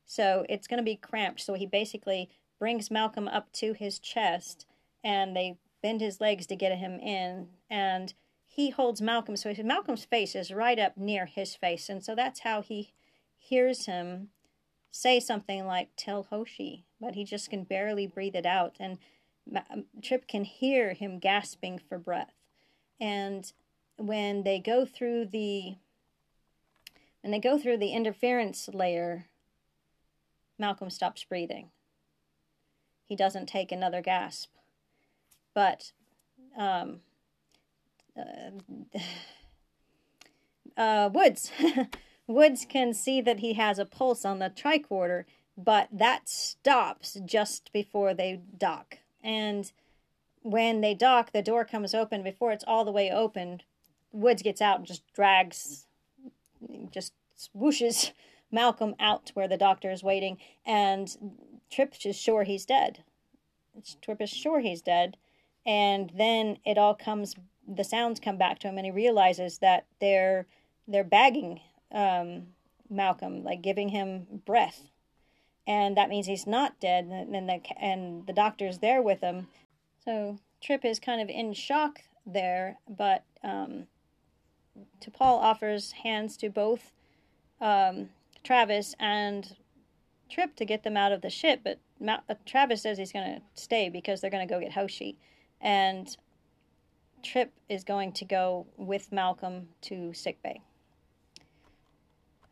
[0.05, 1.41] so it's going to be cramped.
[1.41, 2.29] So he basically
[2.59, 4.65] brings Malcolm up to his chest,
[5.03, 7.47] and they bend his legs to get him in.
[7.69, 8.13] And
[8.45, 12.41] he holds Malcolm, so Malcolm's face is right up near his face, and so that's
[12.41, 12.93] how he
[13.37, 14.29] hears him
[14.91, 18.97] say something like "Tell Hoshi," but he just can barely breathe it out, and
[20.01, 22.33] Trip can hear him gasping for breath.
[22.99, 23.51] And
[23.97, 25.77] when they go through the
[27.21, 29.27] when they go through the interference layer,
[30.57, 31.71] Malcolm stops breathing.
[33.09, 34.51] He doesn't take another gasp,
[35.55, 35.91] but
[36.55, 36.99] um,
[38.15, 38.99] uh,
[40.77, 41.51] uh, Woods.
[42.27, 45.23] Woods can see that he has a pulse on the tricorder,
[45.57, 48.99] but that stops just before they dock.
[49.23, 49.71] And
[50.43, 52.21] when they dock, the door comes open.
[52.21, 53.63] Before it's all the way opened,
[54.11, 55.87] Woods gets out and just drags,
[56.91, 58.11] just swooshes
[58.51, 60.37] Malcolm out where the doctor is waiting.
[60.63, 61.39] And
[61.71, 63.03] Trip is sure he's dead.
[64.01, 65.17] Trip is sure he's dead.
[65.65, 67.35] And then it all comes
[67.67, 70.47] the sounds come back to him and he realizes that they're
[70.87, 71.61] they're bagging
[71.91, 72.47] um,
[72.89, 74.89] Malcolm, like giving him breath,
[75.67, 77.05] and that means he's not dead.
[77.05, 79.47] And the and the doctor's there with him,
[80.03, 82.79] so Trip is kind of in shock there.
[82.89, 83.85] But um,
[85.01, 86.91] T'Pol offers hands to both
[87.61, 88.09] um,
[88.43, 89.55] Travis and
[90.29, 93.41] Trip to get them out of the ship, but Ma- Travis says he's going to
[93.55, 95.17] stay because they're going to go get Hoshi,
[95.59, 96.15] and
[97.23, 100.61] Trip is going to go with Malcolm to sickbay.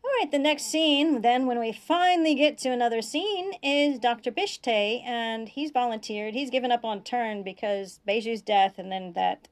[0.04, 4.30] All right, the next scene, then, when we finally get to another scene, is Dr.
[4.30, 6.34] Bishtay, and he's volunteered.
[6.34, 9.48] He's given up on turn because Beju's death and then that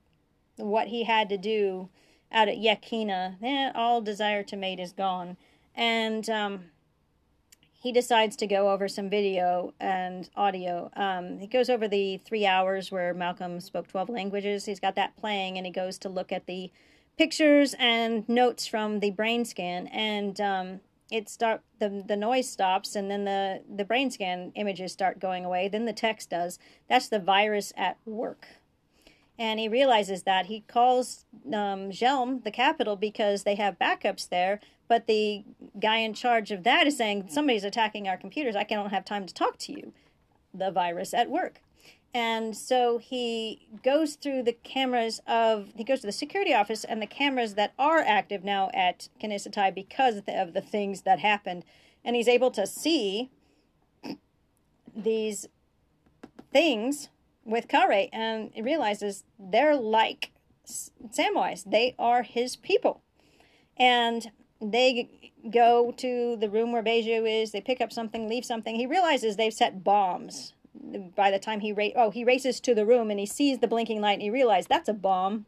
[0.57, 1.91] what he had to do
[2.33, 5.37] out at Yakina, eh, all desire to mate is gone.
[5.75, 6.65] And um,
[7.79, 10.91] he decides to go over some video and audio.
[10.97, 14.65] Um, he goes over the three hours where Malcolm spoke 12 languages.
[14.65, 16.71] He's got that playing, and he goes to look at the
[17.17, 19.87] pictures and notes from the brain scan.
[19.89, 24.93] And um, it start the the noise stops, and then the the brain scan images
[24.93, 25.69] start going away.
[25.69, 26.59] Then the text does.
[26.89, 28.47] That's the virus at work
[29.39, 34.61] and he realizes that he calls um, the capital, because they have backups there.
[34.89, 35.45] But the
[35.81, 38.55] guy in charge of that is saying somebody's attacking our computers.
[38.57, 39.93] I don't have time to talk to you.
[40.55, 41.61] The virus at work,
[42.15, 47.03] And so he goes through the cameras of, he goes to the security office and
[47.03, 51.63] the cameras that are active now at Kanisatai because of the things that happened.
[52.03, 53.31] And he's able to see
[54.97, 55.47] these
[56.51, 57.11] things
[57.45, 60.31] with Kare and he realizes they're like
[60.67, 61.65] Samwise.
[61.71, 63.03] They are his people.
[63.77, 64.31] And
[64.61, 67.53] they go to the room where Beju is.
[67.53, 68.77] They pick up something, leave something.
[68.77, 70.55] He realizes they've set bombs.
[71.15, 73.67] By the time he ra- oh he races to the room and he sees the
[73.67, 75.47] blinking light and he realizes that's a bomb.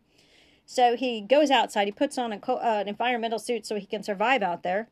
[0.66, 1.86] So he goes outside.
[1.86, 4.88] He puts on a co- uh, an environmental suit so he can survive out there.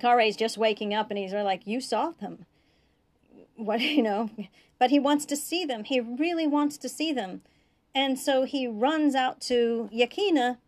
[0.00, 2.46] Kare's just waking up and he's like, "You saw them."
[3.56, 4.30] What you know?
[4.78, 5.84] But he wants to see them.
[5.84, 7.42] He really wants to see them,
[7.94, 10.58] and so he runs out to Yakina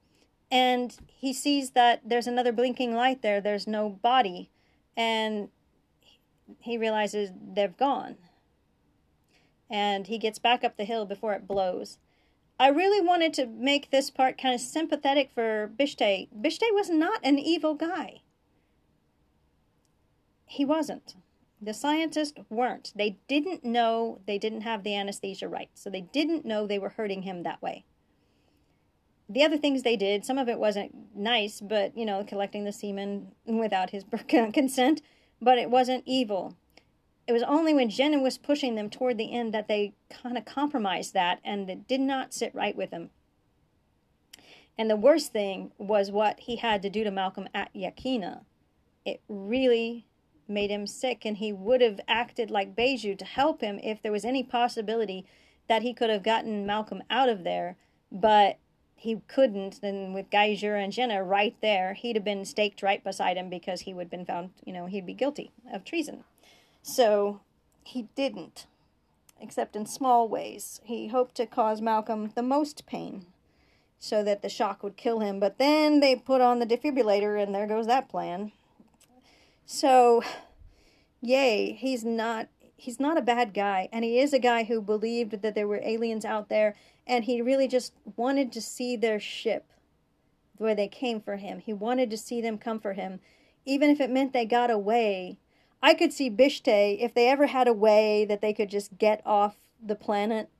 [0.55, 3.41] and he sees that there's another blinking light there.
[3.41, 4.51] There's no body.
[4.97, 5.49] And
[6.61, 8.15] he realizes they've gone.
[9.69, 11.99] And he gets back up the hill before it blows.
[12.57, 16.29] I really wanted to make this part kind of sympathetic for Bishtay.
[16.33, 18.21] Bishtay was not an evil guy.
[20.47, 21.17] He wasn't.
[21.61, 22.93] The scientists weren't.
[22.95, 25.71] They didn't know they didn't have the anesthesia right.
[25.75, 27.85] So they didn't know they were hurting him that way
[29.29, 32.73] the other things they did, some of it wasn't nice, but you know, collecting the
[32.73, 35.03] semen without his consent,
[35.41, 36.57] but it wasn't evil.
[37.27, 40.45] It was only when Jenna was pushing them toward the end that they kind of
[40.45, 43.11] compromised that and it did not sit right with him.
[44.77, 48.45] And the worst thing was what he had to do to Malcolm at Yakina.
[49.05, 50.07] It really
[50.49, 54.13] made him sick, and he would have acted like Beiju to help him if there
[54.13, 55.25] was any possibility
[55.69, 57.77] that he could have gotten Malcolm out of there.
[58.11, 58.59] But
[59.05, 63.37] he couldn't, then with Gaizur and Jenna right there, he'd have been staked right beside
[63.37, 66.25] him because he would have been found, you know, he'd be guilty of treason.
[66.83, 67.41] So
[67.83, 68.67] he didn't,
[69.39, 70.81] except in small ways.
[70.85, 73.27] He hoped to cause Malcolm the most pain
[73.99, 77.55] so that the shock would kill him, but then they put on the defibrillator and
[77.55, 78.53] there goes that plan.
[79.67, 80.23] So,
[81.21, 82.49] yay, he's not
[82.85, 85.81] he's not a bad guy and he is a guy who believed that there were
[85.83, 86.75] aliens out there
[87.07, 89.73] and he really just wanted to see their ship
[90.59, 91.61] the way they came for him.
[91.61, 93.21] He wanted to see them come for him,
[93.65, 95.39] even if it meant they got away.
[95.83, 99.23] I could see Bishtay if they ever had a way that they could just get
[99.25, 100.51] off the planet.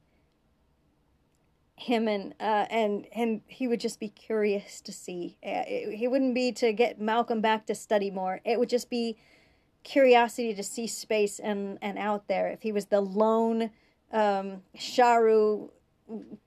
[1.77, 5.37] Him and uh, and and he would just be curious to see.
[5.45, 8.41] Uh, he wouldn't be to get Malcolm back to study more.
[8.45, 9.17] It would just be
[9.85, 12.49] curiosity to see space and and out there.
[12.49, 13.71] If he was the lone
[14.13, 15.71] um, Sharu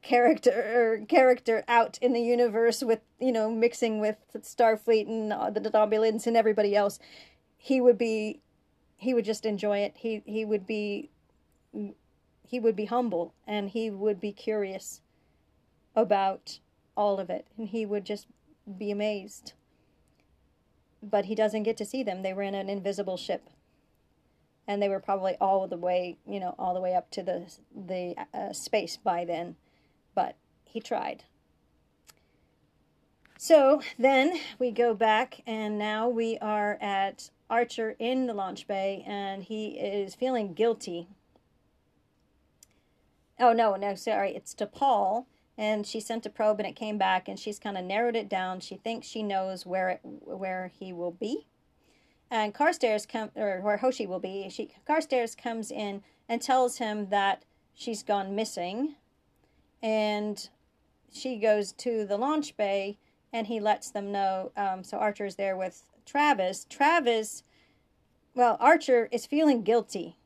[0.01, 6.27] character character out in the universe with you know mixing with Starfleet and the Romulans
[6.27, 6.99] and everybody else,
[7.57, 8.41] he would be
[8.97, 9.93] he would just enjoy it.
[9.97, 11.09] He he would be
[12.43, 15.01] he would be humble and he would be curious
[15.95, 16.59] about
[16.95, 18.27] all of it and he would just
[18.77, 19.53] be amazed.
[21.09, 22.21] But he doesn't get to see them.
[22.21, 23.49] They were in an invisible ship
[24.67, 27.45] and they were probably all the way, you know, all the way up to the
[27.73, 29.55] the uh, space by then,
[30.13, 30.35] but
[30.65, 31.23] he tried.
[33.37, 39.03] So then we go back, and now we are at Archer in the launch bay,
[39.07, 41.07] and he is feeling guilty.
[43.39, 45.25] Oh no, no, sorry, it's T'Pol,
[45.57, 48.29] and she sent a probe, and it came back, and she's kind of narrowed it
[48.29, 48.59] down.
[48.59, 51.47] She thinks she knows where it where he will be
[52.29, 54.49] and Carstairs come or where Hoshi will be.
[54.49, 57.43] She Carstairs comes in and tells him that
[57.73, 58.95] she's gone missing,
[59.81, 60.49] and
[61.11, 62.97] she goes to the launch bay
[63.31, 64.51] and he lets them know.
[64.57, 66.65] Um, so Archer's there with Travis.
[66.69, 67.43] Travis,
[68.33, 70.17] well, Archer is feeling guilty.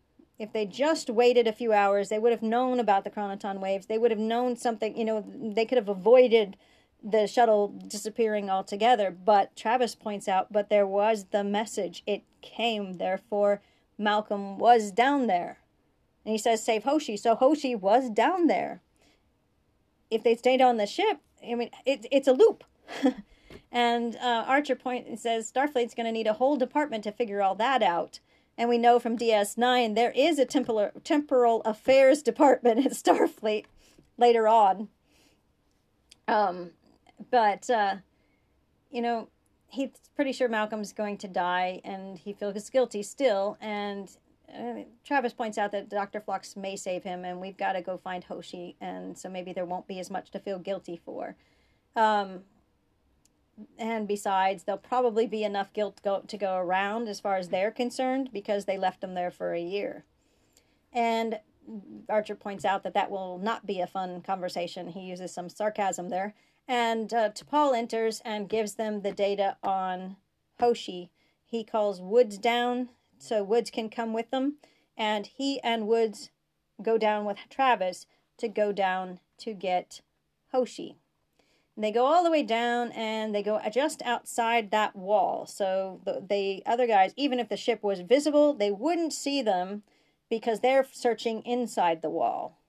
[0.41, 3.85] If they just waited a few hours, they would have known about the chronoton waves.
[3.85, 4.97] They would have known something.
[4.97, 6.57] You know, they could have avoided
[7.03, 9.11] the shuttle disappearing altogether.
[9.11, 12.01] But Travis points out, but there was the message.
[12.07, 13.61] It came, therefore,
[13.99, 15.59] Malcolm was down there.
[16.25, 17.17] And he says, save Hoshi.
[17.17, 18.81] So Hoshi was down there.
[20.09, 22.63] If they stayed on the ship, I mean, it, it's a loop.
[23.71, 27.53] and uh, Archer point says Starfleet's going to need a whole department to figure all
[27.55, 28.19] that out.
[28.57, 33.65] And we know from DS9 there is a temporal, temporal affairs department at Starfleet
[34.17, 34.89] later on.
[36.27, 36.71] Um,
[37.29, 37.95] but uh,
[38.91, 39.29] you know,
[39.67, 43.57] he's pretty sure Malcolm's going to die, and he feels guilty still.
[43.61, 44.09] And
[44.53, 46.19] uh, Travis points out that Dr.
[46.19, 49.65] Phlox may save him, and we've got to go find Hoshi, and so maybe there
[49.65, 51.35] won't be as much to feel guilty for.
[51.95, 52.41] Um,
[53.77, 57.71] and besides, there'll probably be enough guilt go, to go around as far as they're
[57.71, 60.05] concerned because they left him there for a year.
[60.93, 61.39] And
[62.09, 64.87] Archer points out that that will not be a fun conversation.
[64.87, 66.33] He uses some sarcasm there.
[66.67, 70.17] And uh, T'Pol enters and gives them the data on
[70.59, 71.11] Hoshi.
[71.45, 74.55] He calls Woods down so Woods can come with them.
[74.97, 76.29] And he and Woods
[76.81, 78.05] go down with Travis
[78.37, 80.01] to go down to get
[80.51, 80.97] Hoshi.
[81.77, 85.45] They go all the way down and they go just outside that wall.
[85.45, 89.83] So the, the other guys, even if the ship was visible, they wouldn't see them
[90.29, 92.59] because they're searching inside the wall.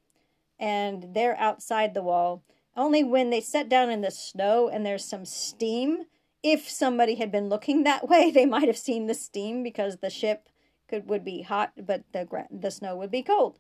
[0.59, 2.43] And they're outside the wall.
[2.77, 6.05] Only when they set down in the snow and there's some steam,
[6.43, 10.11] if somebody had been looking that way, they might have seen the steam because the
[10.11, 10.49] ship
[10.89, 13.59] could would be hot, but the the snow would be cold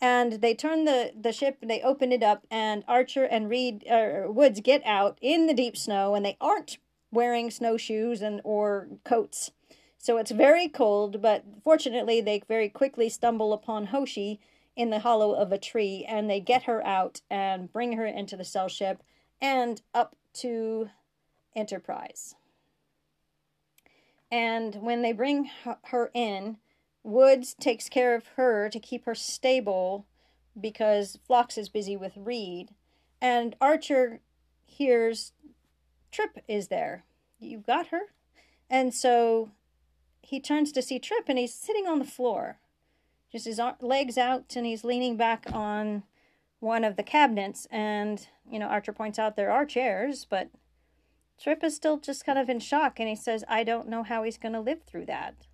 [0.00, 4.24] and they turn the, the ship they open it up and archer and reed uh,
[4.26, 6.78] woods get out in the deep snow and they aren't
[7.10, 9.50] wearing snowshoes and or coats.
[9.98, 14.40] So it's very cold but fortunately they very quickly stumble upon hoshi
[14.76, 18.36] in the hollow of a tree and they get her out and bring her into
[18.36, 19.02] the cell ship
[19.40, 20.90] and up to
[21.56, 22.36] enterprise.
[24.30, 25.50] And when they bring
[25.86, 26.58] her in
[27.08, 30.04] Woods takes care of her to keep her stable
[30.60, 32.70] because Phlox is busy with Reed.
[33.20, 34.20] And Archer
[34.64, 35.32] hears
[36.10, 37.04] Trip is there.
[37.38, 38.12] You've got her?
[38.68, 39.50] And so
[40.22, 42.58] he turns to see Trip and he's sitting on the floor,
[43.32, 46.02] just his legs out, and he's leaning back on
[46.60, 47.66] one of the cabinets.
[47.70, 50.50] And, you know, Archer points out there are chairs, but
[51.40, 54.24] Trip is still just kind of in shock and he says, I don't know how
[54.24, 55.46] he's going to live through that.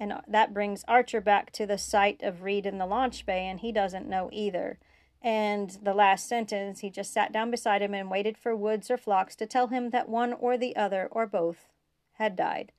[0.00, 3.60] And that brings Archer back to the site of Reed in the launch bay, and
[3.60, 4.78] he doesn't know either.
[5.20, 8.96] And the last sentence, he just sat down beside him and waited for Woods or
[8.96, 11.66] Phlox to tell him that one or the other or both
[12.12, 12.72] had died.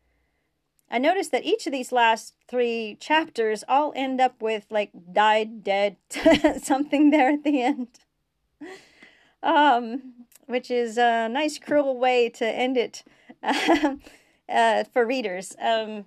[0.89, 5.63] I noticed that each of these last three chapters all end up with like died,
[5.63, 5.97] dead,
[6.63, 7.88] something there at the end.
[9.43, 10.13] Um,
[10.47, 13.03] which is a nice, cruel way to end it
[14.49, 15.55] uh, for readers.
[15.61, 16.05] Um,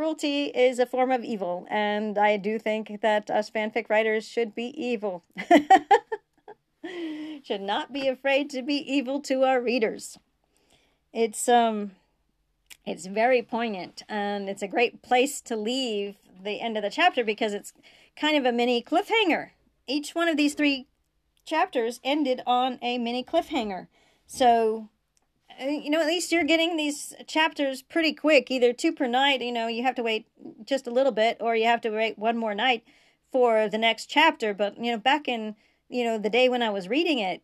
[0.00, 4.54] cruelty is a form of evil, and I do think that us fanfic writers should
[4.54, 5.24] be evil.
[7.42, 10.18] should not be afraid to be evil to our readers.
[11.12, 11.90] It's um
[12.86, 17.22] it's very poignant and it's a great place to leave the end of the chapter
[17.22, 17.74] because it's
[18.16, 19.50] kind of a mini cliffhanger.
[19.86, 20.86] Each one of these three
[21.44, 23.88] chapters ended on a mini cliffhanger.
[24.26, 24.88] So
[25.58, 29.40] Uh, you know, at least you're getting these chapters pretty quick, either two per night,
[29.40, 30.26] you know, you have to wait
[30.64, 32.84] just a little bit, or you have to wait one more night
[33.32, 34.52] for the next chapter.
[34.54, 35.56] But, you know, back in,
[35.88, 37.42] you know, the day when I was reading it,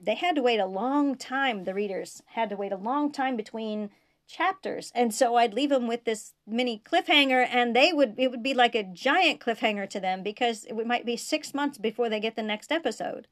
[0.00, 1.64] they had to wait a long time.
[1.64, 3.90] The readers had to wait a long time between
[4.26, 4.90] chapters.
[4.94, 8.54] And so I'd leave them with this mini cliffhanger and they would, it would be
[8.54, 12.34] like a giant cliffhanger to them because it might be six months before they get
[12.34, 13.28] the next episode.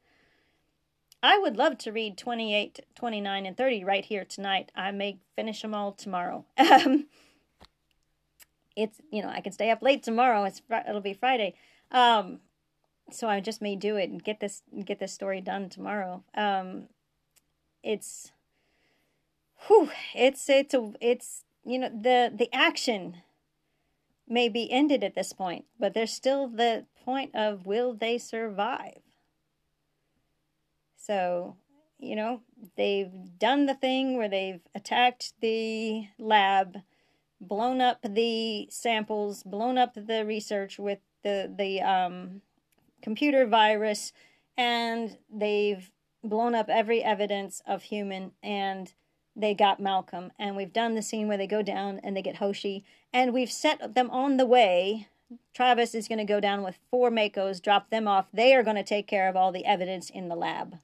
[1.23, 4.73] I would love to read 28, 29, and 30 right here tonight.
[4.75, 6.45] I may finish them all tomorrow.
[6.59, 7.07] Um,
[8.75, 10.45] it's, you know, I can stay up late tomorrow.
[10.45, 11.55] It's It'll be Friday.
[11.91, 12.41] Um,
[13.11, 16.24] so I just may do it and get this get this story done tomorrow.
[16.35, 16.85] Um,
[17.82, 18.32] it's,
[19.66, 23.19] whew, it's it's a it's you know the the action
[24.27, 29.03] may be ended at this point, but there's still the point of will they survive?
[31.07, 31.57] So,
[31.99, 32.43] you know,
[32.77, 36.79] they've done the thing where they've attacked the lab,
[37.41, 42.43] blown up the samples, blown up the research with the the um,
[43.03, 44.12] computer virus,
[44.57, 45.91] and they've
[46.23, 48.93] blown up every evidence of human and
[49.35, 52.37] they got Malcolm and we've done the scene where they go down and they get
[52.37, 55.09] Hoshi and we've set them on the way.
[55.55, 58.27] Travis is going to go down with four MACOs, drop them off.
[58.33, 60.79] They are going to take care of all the evidence in the lab.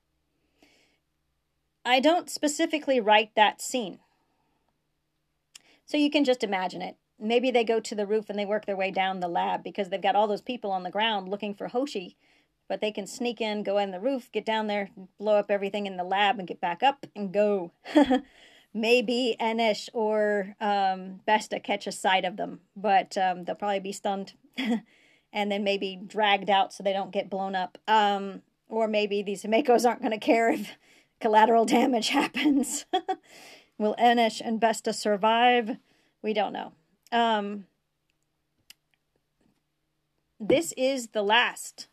[1.88, 3.98] I don't specifically write that scene.
[5.86, 6.96] So you can just imagine it.
[7.18, 9.88] Maybe they go to the roof and they work their way down the lab because
[9.88, 12.16] they've got all those people on the ground looking for Hoshi,
[12.68, 15.86] but they can sneak in, go in the roof, get down there, blow up everything
[15.86, 17.72] in the lab, and get back up and go.
[18.74, 23.92] Maybe Enesh or um, Besta catch a sight of them, but um, they'll probably be
[23.92, 24.34] stunned
[25.32, 27.78] and then maybe dragged out so they don't get blown up.
[27.88, 30.76] Um, or maybe these MACOs aren't going to care if
[31.20, 32.86] collateral damage happens.
[33.78, 35.76] Will Enish and Besta survive?
[36.22, 36.72] We don't know.
[37.12, 37.66] Um,
[40.40, 41.88] this is the last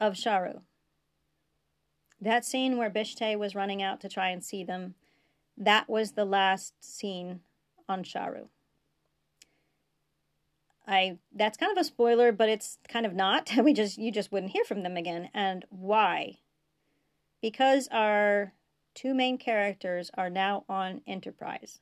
[0.00, 0.62] of Sharu.
[2.20, 4.94] That scene where Bishtay was running out to try and see them,
[5.56, 7.40] that was the last scene
[7.88, 8.48] on Sharu.
[10.86, 13.52] I that's kind of a spoiler, but it's kind of not.
[13.64, 15.30] We just you just wouldn't hear from them again.
[15.32, 16.38] And why?
[17.44, 18.54] Because our
[18.94, 21.78] two main characters are now on Enterprise.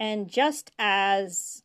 [0.00, 1.62] And just as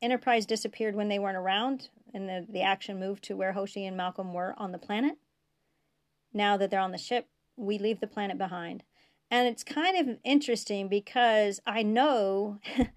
[0.00, 3.98] Enterprise disappeared when they weren't around, and the, the action moved to where Hoshi and
[3.98, 5.18] Malcolm were on the planet,
[6.32, 8.82] now that they're on the ship, we leave the planet behind.
[9.30, 12.60] And it's kind of interesting because I know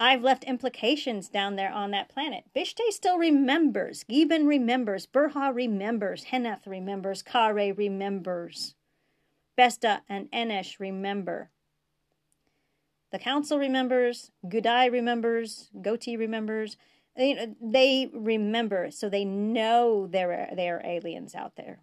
[0.00, 2.44] I've left implications down there on that planet.
[2.54, 4.04] Bishtay still remembers.
[4.04, 5.06] Gibbon remembers.
[5.06, 6.26] Burha remembers.
[6.26, 7.22] Heneth remembers.
[7.22, 8.74] Kare remembers.
[9.56, 11.50] Besta and Enesh remember.
[13.12, 14.32] The council remembers.
[14.44, 15.70] Gudai remembers.
[15.76, 16.76] Goti remembers.
[17.16, 21.78] They remember, so they know there are, there are aliens out there.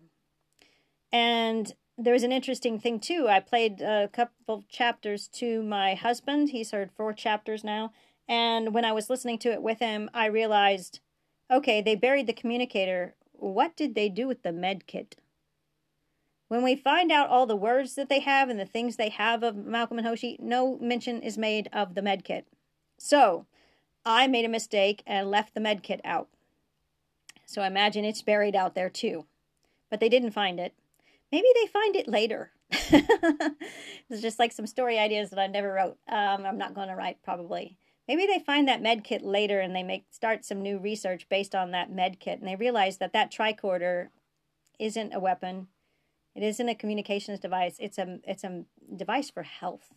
[1.13, 3.27] And there was an interesting thing too.
[3.29, 6.49] I played a couple chapters to my husband.
[6.49, 7.91] He's heard four chapters now.
[8.27, 10.99] And when I was listening to it with him, I realized
[11.51, 13.15] okay, they buried the communicator.
[13.33, 15.17] What did they do with the med kit?
[16.47, 19.43] When we find out all the words that they have and the things they have
[19.43, 22.47] of Malcolm and Hoshi, no mention is made of the med kit.
[22.97, 23.45] So
[24.05, 26.29] I made a mistake and left the med kit out.
[27.45, 29.25] So I imagine it's buried out there too.
[29.89, 30.73] But they didn't find it.
[31.31, 32.51] Maybe they find it later.
[32.71, 35.97] it's just like some story ideas that I never wrote.
[36.07, 37.77] Um, I'm not going to write probably.
[38.07, 41.55] Maybe they find that med kit later and they make start some new research based
[41.55, 44.09] on that med kit and they realize that that tricorder
[44.79, 45.67] isn't a weapon.
[46.35, 47.75] It isn't a communications device.
[47.79, 48.63] It's a it's a
[48.93, 49.93] device for health.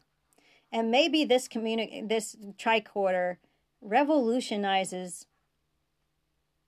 [0.70, 3.36] And maybe this communi- this tricorder
[3.80, 5.26] revolutionizes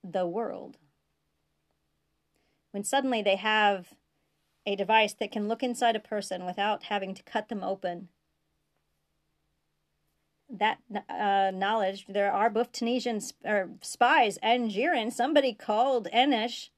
[0.03, 0.77] the world.
[2.71, 3.93] When suddenly they have
[4.67, 8.09] a device that can look inside a person without having to cut them open.
[10.49, 10.79] That
[11.09, 15.11] uh, knowledge, there are both Tunisian or spies and Jiren.
[15.11, 16.69] Somebody called Enish,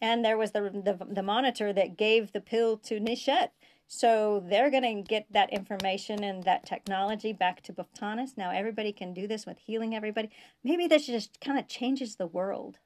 [0.00, 3.48] and there was the, the the monitor that gave the pill to Nishet.
[3.86, 8.36] So they're going to get that information and that technology back to Buftanis.
[8.36, 10.30] Now everybody can do this with healing everybody.
[10.62, 12.78] Maybe this just kind of changes the world.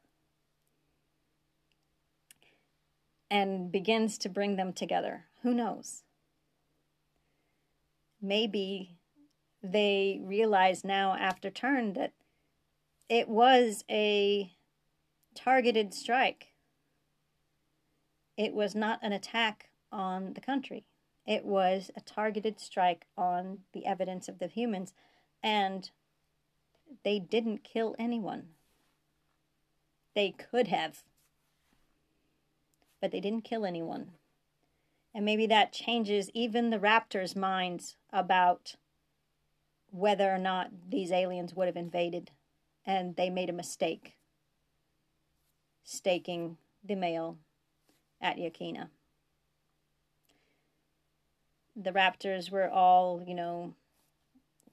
[3.30, 5.24] And begins to bring them together.
[5.42, 6.02] Who knows?
[8.20, 8.96] Maybe
[9.62, 12.12] they realize now after turn that
[13.08, 14.52] it was a
[15.34, 16.52] targeted strike.
[18.36, 20.84] It was not an attack on the country.
[21.26, 24.92] It was a targeted strike on the evidence of the humans,
[25.42, 25.90] and
[27.02, 28.48] they didn't kill anyone.
[30.14, 31.02] They could have
[33.04, 34.12] but they didn't kill anyone.
[35.14, 38.76] And maybe that changes even the raptors' minds about
[39.90, 42.30] whether or not these aliens would have invaded.
[42.86, 44.16] And they made a mistake
[45.82, 47.36] staking the male
[48.22, 48.88] at Yakina.
[51.76, 53.74] The raptors were all, you know,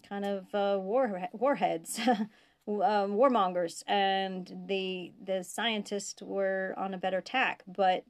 [0.07, 2.29] kind of uh, war warheads, um,
[2.67, 7.63] warmongers, and the the scientists were on a better tack.
[7.67, 8.05] But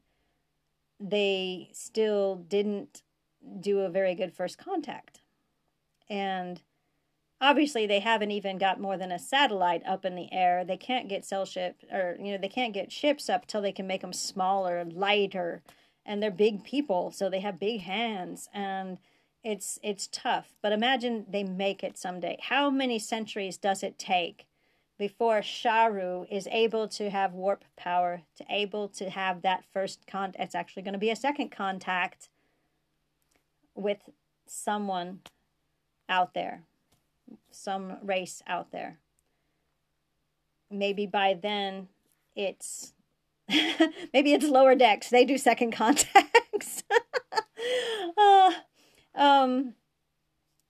[1.01, 3.01] they still didn't
[3.59, 5.21] do a very good first contact.
[6.09, 6.61] And
[7.39, 10.63] obviously they haven't even got more than a satellite up in the air.
[10.63, 13.71] They can't get cell ship or you know, they can't get ships up till they
[13.71, 15.63] can make them smaller, lighter,
[16.05, 18.97] and they're big people, so they have big hands and
[19.43, 20.53] it's it's tough.
[20.61, 22.37] But imagine they make it someday.
[22.41, 24.45] How many centuries does it take
[25.01, 30.35] before Sharu is able to have warp power, to able to have that first con
[30.37, 32.29] it's actually going to be a second contact
[33.73, 33.97] with
[34.45, 35.21] someone
[36.07, 36.61] out there,
[37.49, 38.99] some race out there.
[40.69, 41.87] Maybe by then
[42.35, 42.93] it's
[44.13, 45.09] maybe it's lower decks.
[45.09, 46.83] They do second contacts.
[48.17, 48.51] uh,
[49.15, 49.73] um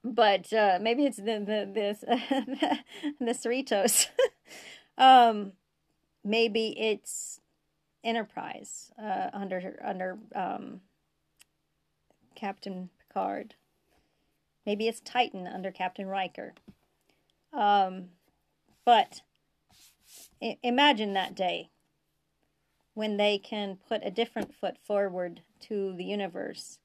[0.04, 2.00] but uh, maybe it's the the this
[3.20, 4.08] the Cerritos.
[4.98, 5.54] um,
[6.24, 7.40] maybe it's
[8.04, 10.82] Enterprise uh, under under um,
[12.36, 13.56] Captain Picard.
[14.66, 16.54] Maybe it's Titan under Captain Riker.
[17.54, 18.10] Um,
[18.86, 19.22] but
[20.42, 21.70] I- imagine that day
[22.94, 26.80] when they can put a different foot forward to the universe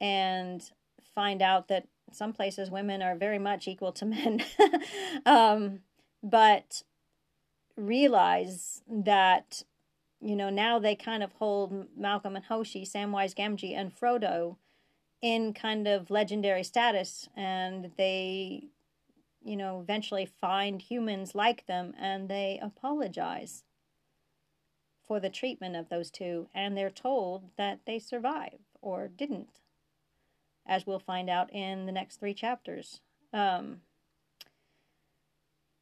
[0.00, 0.70] and
[1.14, 4.44] find out that some places women are very much equal to men.
[5.26, 5.80] um,
[6.22, 6.82] but
[7.76, 9.62] realize that,
[10.20, 14.56] you know, now they kind of hold Malcolm and Hoshi, Samwise Gamgee, and Frodo
[15.20, 18.68] in kind of legendary status, and they,
[19.42, 23.64] you know, eventually find humans like them and they apologize
[25.06, 29.60] for the treatment of those two, and they're told that they survive or didn't,
[30.68, 33.00] as we'll find out in the next three chapters.
[33.32, 33.80] Um,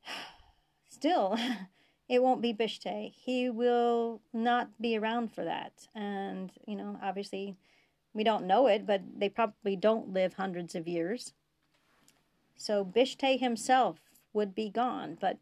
[0.89, 1.37] still,
[2.09, 3.13] it won't be Bishtay.
[3.15, 5.89] He will not be around for that.
[5.95, 7.57] And, you know, obviously,
[8.15, 11.33] we don't know it, but they probably don't live hundreds of years.
[12.57, 13.99] So Bishtay himself
[14.33, 15.39] would be gone, but,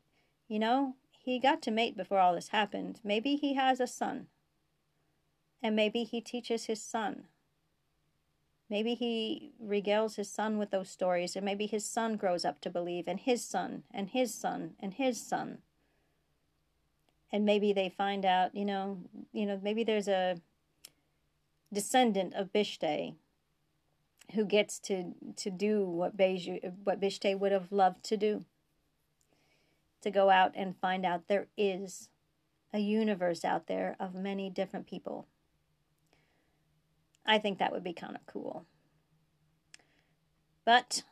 [0.48, 0.94] you know,
[1.24, 3.00] he got to mate before all this happened.
[3.04, 4.26] Maybe he has a son.
[5.62, 7.24] And maybe he teaches his son.
[8.70, 12.70] Maybe he regales his son with those stories, and maybe his son grows up to
[12.70, 15.58] believe, and his son, and his son, and his son.
[17.30, 18.98] And maybe they find out, you know,
[19.32, 20.36] you know, maybe there's a
[21.72, 23.14] descendant of Bishtay
[24.34, 28.44] who gets to to do what Beju, what Bishtay would have loved to do
[30.00, 32.08] to go out and find out there is
[32.72, 35.26] a universe out there of many different people.
[37.26, 38.66] I think that would be kind of cool.
[40.64, 41.02] But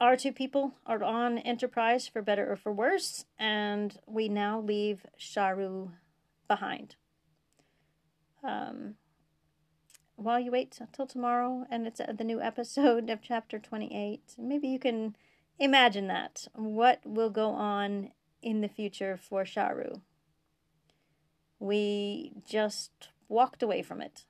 [0.00, 5.06] our two people are on Enterprise for better or for worse, and we now leave
[5.18, 5.92] Sharu
[6.48, 6.96] behind.
[8.42, 8.94] Um,
[10.16, 14.78] while you wait till tomorrow and it's the new episode of chapter 28, maybe you
[14.78, 15.16] can
[15.58, 16.48] Imagine that.
[16.54, 18.10] What will go on
[18.42, 20.02] in the future for Sharu?
[21.58, 24.26] We just walked away from it.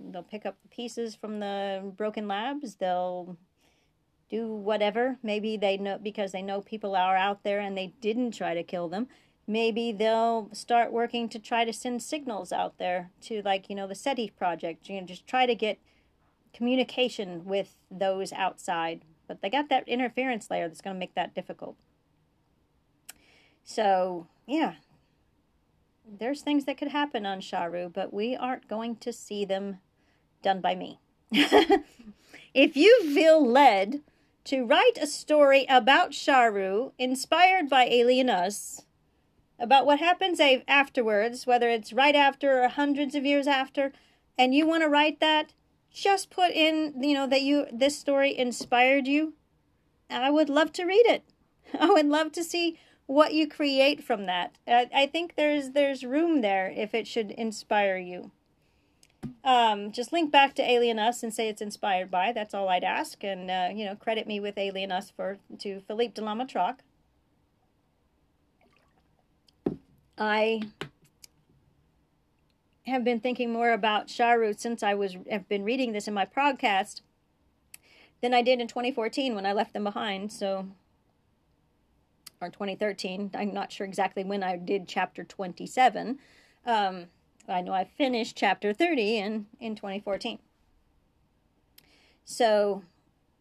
[0.00, 2.76] They'll pick up the pieces from the broken labs.
[2.76, 3.36] They'll
[4.28, 5.18] do whatever.
[5.22, 8.62] Maybe they know because they know people are out there and they didn't try to
[8.62, 9.08] kill them.
[9.46, 13.86] Maybe they'll start working to try to send signals out there to, like, you know,
[13.86, 14.88] the SETI project.
[14.88, 15.78] You know, just try to get
[16.52, 19.02] communication with those outside.
[19.26, 21.76] But they got that interference layer that's going to make that difficult.
[23.64, 24.74] So, yeah,
[26.06, 29.78] there's things that could happen on Sharu, but we aren't going to see them
[30.42, 31.00] done by me.
[31.32, 34.02] if you feel led
[34.44, 38.86] to write a story about Sharu inspired by Alien Us,
[39.58, 43.92] about what happens afterwards, whether it's right after or hundreds of years after,
[44.38, 45.52] and you want to write that,
[45.92, 49.34] just put in, you know, that you this story inspired you.
[50.08, 51.24] I would love to read it.
[51.78, 54.56] I would love to see what you create from that.
[54.66, 58.30] I, I think there's there's room there if it should inspire you.
[59.44, 62.32] Um, just link back to Alien Us and say it's inspired by.
[62.32, 65.80] That's all I'd ask, and uh, you know, credit me with Alien Us for to
[65.80, 66.34] Philippe de la
[70.18, 70.62] I
[72.86, 76.24] have been thinking more about Sharu since I was have been reading this in my
[76.24, 77.02] podcast
[78.20, 80.32] than I did in 2014 when I left them behind.
[80.32, 80.66] So,
[82.40, 83.30] or 2013.
[83.34, 86.18] I'm not sure exactly when I did chapter 27.
[86.66, 87.06] Um,
[87.48, 90.38] I know I finished chapter 30 in in 2014.
[92.24, 92.82] So,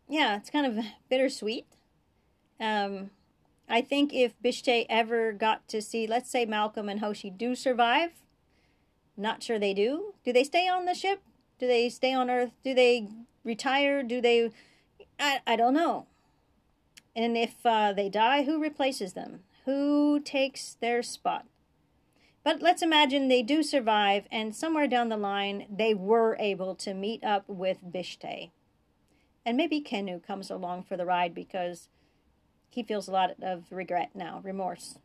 [0.07, 1.65] yeah, it's kind of bittersweet.
[2.59, 3.11] Um,
[3.67, 8.11] I think if Bishtay ever got to see, let's say Malcolm and Hoshi do survive,
[9.17, 10.13] not sure they do.
[10.23, 11.21] Do they stay on the ship?
[11.59, 12.51] Do they stay on Earth?
[12.63, 13.07] Do they
[13.43, 14.03] retire?
[14.03, 14.51] Do they.
[15.19, 16.05] I, I don't know.
[17.15, 19.39] And if uh, they die, who replaces them?
[19.65, 21.45] Who takes their spot?
[22.47, 26.93] But let's imagine they do survive, and somewhere down the line, they were able to
[26.93, 28.51] meet up with Bishtay.
[29.45, 31.89] And maybe Kenu comes along for the ride because
[32.69, 34.97] he feels a lot of regret now, remorse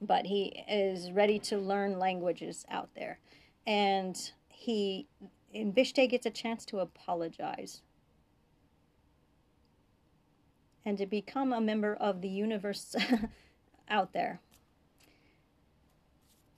[0.00, 3.18] but he is ready to learn languages out there.
[3.66, 4.16] And
[4.48, 5.08] he,
[5.52, 7.82] and Bishtay gets a chance to apologize
[10.84, 12.94] and to become a member of the universe
[13.88, 14.40] out there.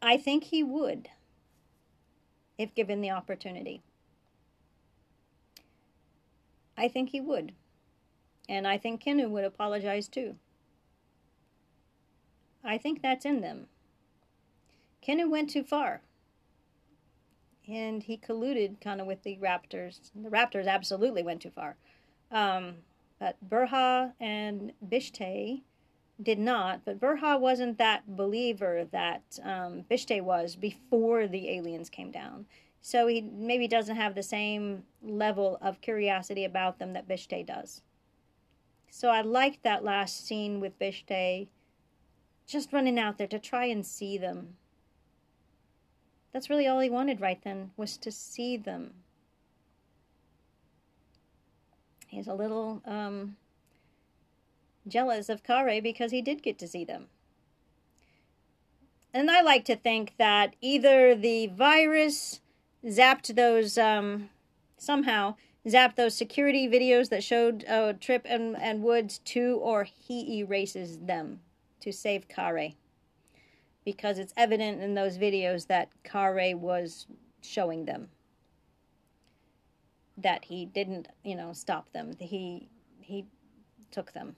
[0.04, 1.08] I think he would
[2.58, 3.82] if given the opportunity.
[6.76, 7.52] I think he would.
[8.46, 10.36] And I think Kenu would apologize too.
[12.62, 13.68] I think that's in them.
[15.02, 16.02] Kenu went too far.
[17.66, 20.10] And he colluded kind of with the Raptors.
[20.14, 21.76] The Raptors absolutely went too far.
[22.30, 22.74] Um,
[23.18, 25.62] but Burha and Bishtay
[26.22, 26.84] did not.
[26.84, 32.46] But Burha wasn't that believer that um, Bishtay was before the aliens came down.
[32.80, 37.82] So he maybe doesn't have the same level of curiosity about them that Bishtay does.
[38.90, 41.48] So I liked that last scene with Bishtay
[42.46, 44.56] just running out there to try and see them.
[46.32, 48.92] That's really all he wanted right then, was to see them.
[52.14, 53.36] he's a little um,
[54.86, 57.06] jealous of Kare because he did get to see them.
[59.12, 62.40] And I like to think that either the virus
[62.84, 64.30] zapped those, um,
[64.76, 65.36] somehow
[65.66, 70.98] zapped those security videos that showed uh, Trip and, and Woods to, or he erases
[70.98, 71.40] them
[71.80, 72.72] to save Kare.
[73.84, 77.06] Because it's evident in those videos that Kare was
[77.42, 78.08] showing them
[80.16, 82.14] that he didn't, you know, stop them.
[82.18, 82.68] He
[83.00, 83.26] he
[83.90, 84.36] took them.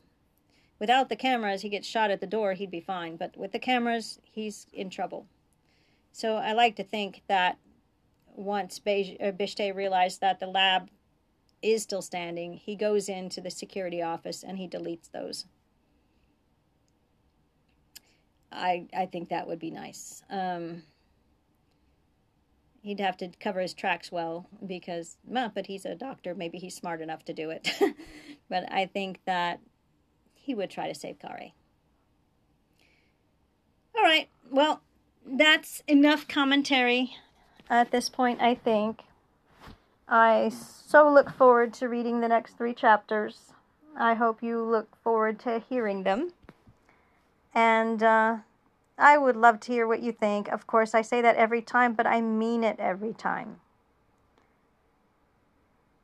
[0.78, 3.16] Without the cameras, he gets shot at the door, he'd be fine.
[3.16, 5.26] But with the cameras, he's in trouble.
[6.12, 7.58] So I like to think that
[8.26, 10.90] once Bishtay realized that the lab
[11.62, 15.46] is still standing, he goes into the security office and he deletes those.
[18.52, 20.22] I I think that would be nice.
[20.30, 20.84] Um,
[22.82, 26.34] he'd have to cover his tracks well because, well, but he's a doctor.
[26.34, 27.68] Maybe he's smart enough to do it.
[28.48, 29.60] but I think that
[30.46, 31.50] he would try to save Kare.
[33.96, 34.28] All right.
[34.48, 34.80] Well,
[35.26, 37.16] that's enough commentary
[37.68, 39.02] at this point, I think.
[40.08, 43.52] I so look forward to reading the next three chapters.
[43.98, 46.30] I hope you look forward to hearing them.
[47.52, 48.36] And uh,
[48.96, 50.46] I would love to hear what you think.
[50.46, 53.56] Of course, I say that every time, but I mean it every time.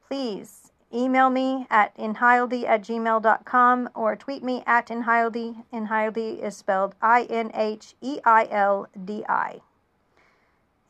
[0.08, 0.61] Please
[0.94, 5.64] email me at inheildi at gmail.com or tweet me at inheildi.
[5.72, 9.60] Inheildi is spelled I N H E I L D I.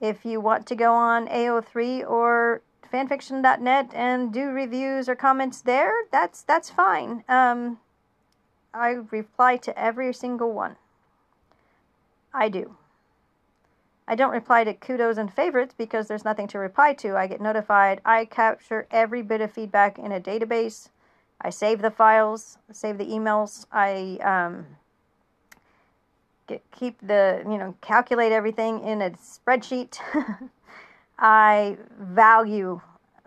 [0.01, 2.63] If you want to go on AO3 or
[2.93, 7.25] fanfiction.net and do reviews or comments there, that's that's fine.
[7.29, 7.79] Um,
[8.75, 10.77] I reply to every single one.
[12.35, 12.77] I do.
[14.13, 17.17] I don't reply to kudos and favorites because there's nothing to reply to.
[17.17, 18.03] I get notified.
[18.05, 20.91] I capture every bit of feedback in a database.
[21.41, 23.65] I save the files, save the emails.
[23.73, 24.67] I um,
[26.47, 29.97] get, keep the, you know, calculate everything in a spreadsheet.
[31.19, 32.83] I value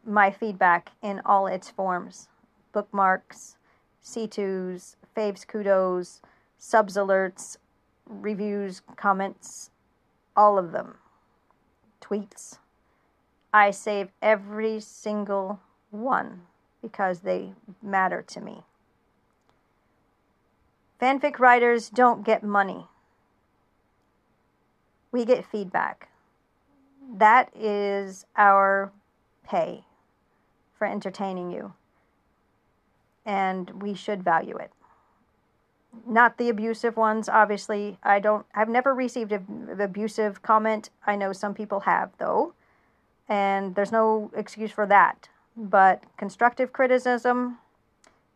[0.05, 2.27] my feedback in all its forms
[2.73, 3.57] bookmarks,
[4.03, 6.21] C2s, faves, kudos,
[6.59, 7.57] subs alerts,
[8.05, 9.71] reviews, comments,
[10.35, 10.97] all of them,
[12.01, 12.57] tweets.
[13.53, 15.59] I save every single
[15.89, 16.41] one
[16.81, 18.63] because they matter to me.
[21.01, 22.87] Fanfic writers don't get money.
[25.11, 26.09] We get feedback.
[27.17, 28.91] That is our
[29.43, 29.85] pay
[30.77, 31.73] for entertaining you.
[33.25, 34.71] And we should value it
[36.07, 37.97] not the abusive ones obviously.
[38.03, 40.89] I don't i've never received an abusive comment.
[41.05, 42.53] I know some people have though.
[43.27, 45.29] And there's no excuse for that.
[45.57, 47.57] But constructive criticism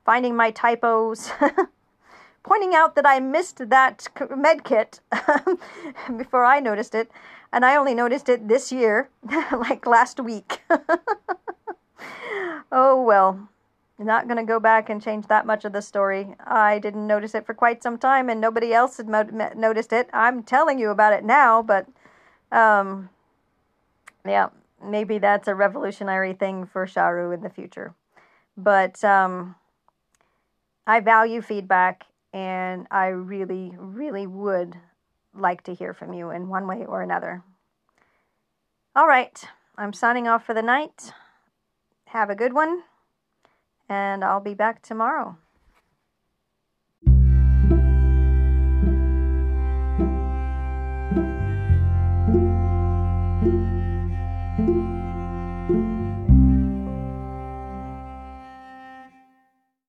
[0.05, 1.31] finding my typos
[2.43, 5.01] pointing out that i missed that med kit
[6.17, 7.11] before i noticed it.
[7.51, 9.09] And i only noticed it this year
[9.51, 10.61] like last week.
[12.71, 13.49] Oh well
[14.05, 16.35] not going to go back and change that much of the story.
[16.45, 20.09] I didn't notice it for quite some time, and nobody else had mo- noticed it.
[20.13, 21.87] I'm telling you about it now, but
[22.51, 23.09] um,
[24.25, 24.49] yeah,
[24.83, 27.93] maybe that's a revolutionary thing for Sharu in the future.
[28.55, 29.55] But um,
[30.87, 34.75] I value feedback, and I really, really would
[35.35, 37.43] like to hear from you in one way or another.
[38.95, 39.43] All right,
[39.77, 41.13] I'm signing off for the night.
[42.05, 42.83] Have a good one
[43.89, 45.37] and I'll be back tomorrow.